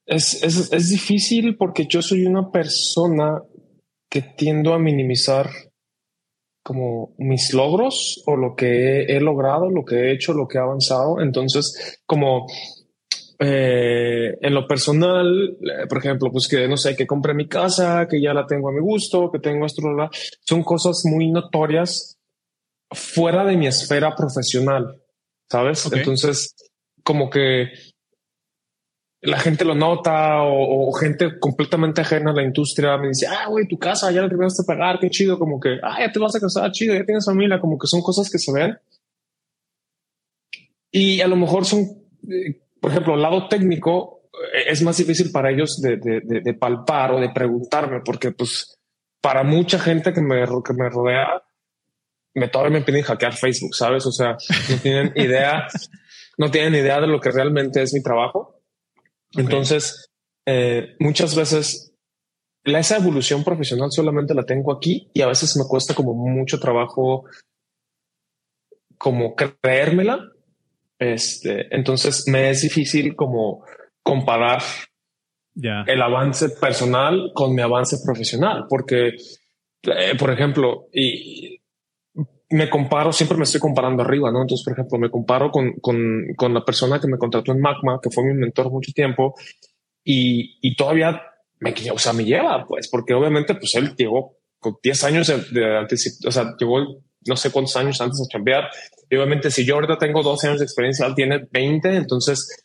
es, 0.07 0.43
es 0.43 0.89
difícil 0.91 1.57
porque 1.57 1.87
yo 1.89 2.03
soy 2.03 2.27
una 2.27 2.51
persona 2.51 3.43
que 4.09 4.23
tiendo 4.23 4.75
a 4.75 4.79
minimizar 4.79 5.51
como 6.67 7.15
mis 7.19 7.55
logros 7.55 8.25
o 8.27 8.35
lo 8.35 8.57
que 8.57 9.05
he, 9.05 9.21
logrado, 9.21 9.71
lo 9.71 9.85
que 9.85 9.95
he 9.95 10.13
hecho, 10.13 10.33
lo 10.33 10.49
que 10.49 10.59
he 10.59 10.61
avanzado. 10.61 11.21
Entonces, 11.21 12.01
como 12.05 12.49
eh, 13.39 14.37
en 14.41 14.53
lo 14.53 14.67
personal, 14.67 15.57
eh, 15.61 15.87
por 15.89 15.99
ejemplo, 15.99 16.33
pues 16.33 16.49
que 16.49 16.67
no 16.67 16.77
sé, 16.77 16.97
que 16.97 17.07
compré 17.07 17.35
mi 17.35 17.47
casa, 17.47 18.09
que 18.11 18.21
ya 18.21 18.35
la 18.35 18.49
tengo 18.49 18.69
a 18.69 18.73
mi 18.73 18.81
gusto, 18.81 19.31
que 19.31 19.39
tengo 19.39 19.65
esto, 19.65 19.81
son 20.41 20.65
cosas 20.65 21.03
muy 21.05 21.31
notorias 21.31 22.19
fuera 22.91 23.45
de 23.45 23.57
mi 23.57 23.69
esfera 23.69 24.17
profesional, 24.17 25.01
¿sabes? 25.49 25.89
Entonces, 25.93 26.53
como 27.05 27.31
que 27.31 27.69
la 29.23 29.39
gente 29.39 29.65
lo 29.65 29.75
nota 29.75 30.43
o, 30.43 30.93
gente 30.93 31.39
completamente 31.39 32.01
ajena 32.01 32.31
a 32.31 32.35
la 32.35 32.43
industria 32.43 32.97
me 32.99 33.09
dice, 33.09 33.27
ah, 33.27 33.49
güey, 33.49 33.67
tu 33.67 33.79
casa 33.79 34.11
ya 34.11 34.23
la 34.23 34.29
terminaste 34.29 34.63
de 34.63 34.67
pagar, 34.67 34.99
qué 34.99 35.11
chido, 35.11 35.39
como 35.39 35.59
que, 35.59 35.79
ah, 35.83 35.99
ya 36.01 36.13
te 36.13 36.19
vas 36.19 36.35
a 36.35 36.41
casar, 36.41 36.71
chido, 36.73 36.95
ya 36.95 37.05
tienes 37.05 37.25
familia, 37.25 37.61
como 37.61 37.79
que 37.79 37.87
son 37.87 38.03
cosas 38.03 38.31
que 38.31 38.39
se 38.39 38.53
ven. 38.53 38.79
Y 40.91 41.21
a 41.21 41.27
lo 41.27 41.37
mejor 41.37 41.65
son, 41.65 41.81
eh, 42.31 42.61
por 42.81 42.91
ejemplo, 42.91 43.15
el 43.15 43.23
lado 43.23 43.49
técnico 43.49 44.29
eh, 44.55 44.65
es 44.69 44.83
más 44.83 44.97
difícil 44.97 45.33
para 45.33 45.51
ellos 45.51 45.81
de, 45.81 45.97
de, 45.97 46.21
de, 46.21 46.55
palpar 46.55 47.13
o 47.13 47.21
de 47.21 47.31
preguntarme, 47.31 48.01
porque 48.05 48.33
pues 48.33 48.79
para 49.21 49.43
mucha 49.43 49.79
gente 49.79 50.13
que 50.13 50.21
me, 50.21 50.45
que 50.65 50.73
me 50.75 50.89
rodea, 50.89 51.43
me 52.35 52.49
todavía 52.49 52.79
me 52.79 52.85
piden 52.85 53.03
hackear 53.03 53.35
Facebook, 53.35 53.75
¿sabes? 53.75 54.07
O 54.07 54.13
sea, 54.13 54.37
no 54.71 54.77
tienen 54.83 55.13
idea, 55.17 55.67
no 56.39 56.51
tienen 56.51 56.75
idea 56.75 57.01
de 57.01 57.07
lo 57.07 57.19
que 57.19 57.31
realmente 57.31 57.83
es 57.83 57.93
mi 57.93 58.03
trabajo 58.03 58.56
entonces, 59.37 60.09
eh, 60.47 60.97
muchas 60.99 61.35
veces 61.35 61.93
esa 62.65 62.97
evolución 62.97 63.45
profesional 63.45 63.93
solamente 63.93 64.35
la 64.35 64.45
tengo 64.45 64.73
aquí 64.73 65.09
y 65.15 65.23
a 65.23 65.29
veces 65.29 65.57
me 65.57 65.65
cuesta 65.69 65.95
como 65.95 66.15
mucho 66.15 66.59
trabajo 66.59 67.25
como 68.99 69.35
creérmela. 69.37 70.19
Este, 70.99 71.75
entonces 71.75 72.27
me 72.27 72.51
es 72.51 72.63
difícil 72.63 73.15
como 73.15 73.65
comparar 74.03 74.63
el 75.87 76.03
avance 76.03 76.51
personal 76.51 77.33
con 77.35 77.55
mi 77.55 77.63
avance 77.63 77.97
profesional, 78.05 78.67
porque, 78.69 79.09
eh, 79.85 80.15
por 80.19 80.31
ejemplo, 80.31 80.89
y 80.93 81.61
me 82.51 82.71
comparo, 82.71 83.13
siempre 83.13 83.37
me 83.37 83.45
estoy 83.45 83.61
comparando 83.61 84.03
arriba, 84.03 84.31
¿no? 84.31 84.43
Entonces, 84.43 84.65
por 84.65 84.73
ejemplo, 84.75 84.99
me 84.99 85.11
comparo 85.11 85.51
con, 85.51 85.73
con, 85.81 86.23
con 86.37 86.55
la 86.55 86.65
persona 86.65 87.01
que 87.01 87.09
me 87.09 87.19
contrató 87.19 87.53
en 87.53 87.61
Magma, 87.61 87.99
que 88.03 88.11
fue 88.11 88.25
mi 88.25 88.35
mentor 88.35 88.71
mucho 88.71 88.93
tiempo, 88.93 89.35
y, 90.05 90.59
y 90.61 90.77
todavía 90.77 91.21
me, 91.59 91.75
o 91.93 91.99
sea, 91.99 92.13
me 92.13 92.25
lleva, 92.25 92.65
pues, 92.67 92.89
porque 92.89 93.15
obviamente, 93.15 93.55
pues 93.55 93.75
él 93.75 93.95
llegó 93.97 94.37
con 94.59 94.77
10 94.83 95.05
años 95.05 95.27
de, 95.27 95.61
de 95.61 95.77
antes, 95.77 96.21
o 96.25 96.31
sea, 96.31 96.55
llegó 96.59 97.03
no 97.27 97.37
sé 97.37 97.51
cuántos 97.51 97.77
años 97.77 98.01
antes 98.01 98.21
a 98.21 98.29
chambear. 98.29 98.71
Y 99.11 99.17
obviamente, 99.17 99.51
si 99.51 99.65
yo 99.65 99.75
ahorita 99.75 99.99
tengo 99.99 100.23
12 100.23 100.47
años 100.47 100.59
de 100.61 100.65
experiencia, 100.65 101.07
él 101.07 101.15
tiene 101.15 101.49
20, 101.51 101.97
entonces, 101.97 102.65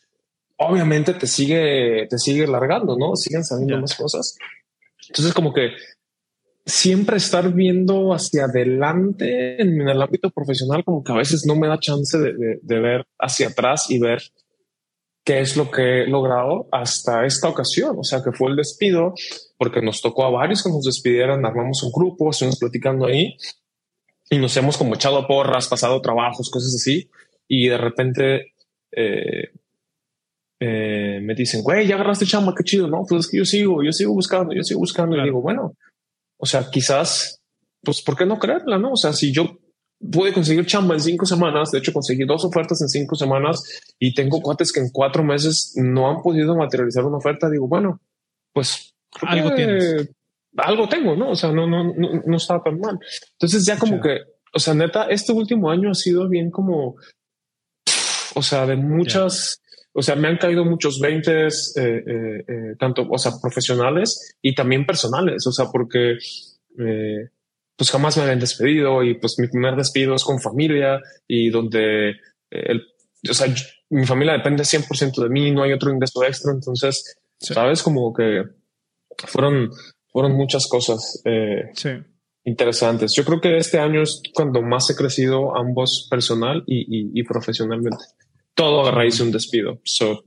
obviamente 0.56 1.14
te 1.14 1.26
sigue, 1.26 2.06
te 2.08 2.18
sigue 2.18 2.46
largando, 2.46 2.96
¿no? 2.96 3.16
Siguen 3.16 3.44
saliendo 3.44 3.80
más 3.80 3.96
cosas. 3.96 4.36
Entonces, 5.08 5.34
como 5.34 5.52
que 5.52 5.70
siempre 6.64 7.16
estar 7.16 7.52
viendo 7.52 8.12
hacia 8.12 8.44
adelante 8.44 9.60
en, 9.60 9.80
el 9.80 10.00
ámbito 10.00 10.30
profesional, 10.30 10.84
como 10.84 11.02
que 11.02 11.12
a 11.12 11.16
veces 11.16 11.44
no 11.46 11.56
me 11.56 11.68
da 11.68 11.78
chance 11.78 12.18
de, 12.18 12.80
ver 12.80 13.06
hacia 13.18 13.48
atrás 13.48 13.90
y 13.90 13.98
ver 13.98 14.22
qué 15.24 15.40
es 15.40 15.56
lo 15.56 15.70
que 15.70 16.02
he 16.02 16.06
logrado 16.06 16.68
hasta 16.70 17.26
esta 17.26 17.48
ocasión. 17.48 17.96
O 17.98 18.04
sea, 18.04 18.22
que 18.22 18.32
fue 18.32 18.50
el 18.50 18.56
despido, 18.56 19.14
porque 19.56 19.82
nos 19.82 20.00
tocó 20.00 20.24
a 20.24 20.30
varios 20.30 20.62
que 20.62 20.70
nos 20.70 20.84
despidieran, 20.84 21.44
armamos 21.44 21.82
un 21.82 21.92
grupo, 21.92 22.30
estuvimos 22.30 22.58
platicando 22.58 23.06
ahí 23.06 23.36
y 24.30 24.38
nos 24.38 24.56
hemos 24.56 24.78
como 24.78 24.94
echado 24.94 25.18
a 25.18 25.26
porras, 25.26 25.68
pasado 25.68 26.00
trabajos, 26.00 26.50
cosas 26.50 26.74
así. 26.74 27.10
Y 27.48 27.68
de 27.68 27.76
repente 27.76 28.54
eh, 28.92 29.50
eh, 30.60 31.20
me 31.20 31.34
dicen, 31.34 31.62
güey, 31.62 31.86
ya 31.86 31.96
agarraste 31.96 32.24
chamba, 32.24 32.54
qué 32.56 32.62
chido, 32.64 32.86
no? 32.86 33.04
Pues 33.08 33.26
es 33.26 33.30
que 33.30 33.38
yo 33.38 33.44
sigo, 33.44 33.82
yo 33.82 33.92
sigo 33.92 34.14
buscando, 34.14 34.54
yo 34.54 34.62
sigo 34.62 34.80
buscando. 34.80 35.16
Y 35.16 35.24
digo, 35.24 35.42
bueno, 35.42 35.76
o 36.42 36.46
sea, 36.46 36.68
quizás, 36.68 37.40
pues, 37.82 38.02
¿por 38.02 38.16
qué 38.16 38.26
no 38.26 38.40
creerla? 38.40 38.76
No, 38.76 38.94
o 38.94 38.96
sea, 38.96 39.12
si 39.12 39.32
yo 39.32 39.60
pude 40.10 40.32
conseguir 40.32 40.66
chamba 40.66 40.94
en 40.94 41.00
cinco 41.00 41.24
semanas, 41.24 41.70
de 41.70 41.78
hecho 41.78 41.92
conseguí 41.92 42.24
dos 42.24 42.44
ofertas 42.44 42.82
en 42.82 42.88
cinco 42.88 43.14
semanas 43.14 43.62
y 43.96 44.12
tengo 44.12 44.42
cuates 44.42 44.72
que 44.72 44.80
en 44.80 44.90
cuatro 44.90 45.22
meses 45.22 45.74
no 45.76 46.10
han 46.10 46.20
podido 46.20 46.56
materializar 46.56 47.04
una 47.04 47.18
oferta, 47.18 47.48
digo, 47.48 47.68
bueno, 47.68 48.00
pues 48.52 48.92
algo 49.20 49.54
tienes. 49.54 50.10
Algo 50.56 50.88
tengo, 50.88 51.14
¿no? 51.14 51.30
O 51.30 51.36
sea, 51.36 51.52
no, 51.52 51.68
no, 51.68 51.94
no, 51.94 52.22
no 52.26 52.36
estaba 52.36 52.60
tan 52.64 52.80
mal. 52.80 52.98
Entonces 53.34 53.64
ya 53.64 53.78
como 53.78 54.00
que, 54.00 54.18
o 54.52 54.58
sea, 54.58 54.74
neta, 54.74 55.04
este 55.04 55.32
último 55.32 55.70
año 55.70 55.92
ha 55.92 55.94
sido 55.94 56.28
bien 56.28 56.50
como, 56.50 56.96
o 58.34 58.42
sea, 58.42 58.66
de 58.66 58.74
muchas, 58.74 59.61
o 59.94 60.02
sea, 60.02 60.16
me 60.16 60.28
han 60.28 60.38
caído 60.38 60.64
muchos 60.64 60.98
veintes, 61.00 61.74
eh, 61.76 62.02
eh, 62.06 62.44
eh, 62.48 62.76
tanto, 62.78 63.06
o 63.08 63.18
sea, 63.18 63.32
profesionales 63.40 64.36
y 64.40 64.54
también 64.54 64.86
personales, 64.86 65.46
o 65.46 65.52
sea, 65.52 65.66
porque 65.70 66.16
pues 67.76 67.90
jamás 67.90 68.16
me 68.16 68.22
habían 68.22 68.40
despedido 68.40 69.02
y 69.02 69.18
pues 69.18 69.34
mi 69.38 69.46
primer 69.48 69.76
despido 69.76 70.14
es 70.14 70.24
con 70.24 70.40
familia 70.40 70.98
y 71.28 71.50
donde 71.50 72.14
el, 72.50 72.82
o 73.28 73.34
sea, 73.34 73.54
mi 73.90 74.06
familia 74.06 74.32
depende 74.34 74.62
100% 74.62 75.22
de 75.22 75.28
mí, 75.28 75.50
no 75.50 75.62
hay 75.62 75.72
otro 75.72 75.92
ingreso 75.92 76.24
extra, 76.24 76.52
entonces, 76.52 77.18
sabes, 77.38 77.82
como 77.82 78.14
que 78.14 78.42
fueron, 79.26 79.70
fueron 80.10 80.32
muchas 80.32 80.66
cosas 80.66 81.22
interesantes. 82.44 83.12
Yo 83.14 83.24
creo 83.24 83.40
que 83.42 83.58
este 83.58 83.78
año 83.78 84.00
es 84.02 84.22
cuando 84.32 84.62
más 84.62 84.88
he 84.88 84.96
crecido 84.96 85.54
ambos 85.54 86.08
personal 86.10 86.64
y, 86.66 87.20
y 87.20 87.22
profesionalmente 87.24 87.98
todo 88.54 88.86
a 88.86 88.90
raíz 88.90 89.18
de 89.18 89.24
un 89.24 89.32
despido. 89.32 89.80
So, 89.84 90.24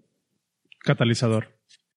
Catalizador. 0.80 1.55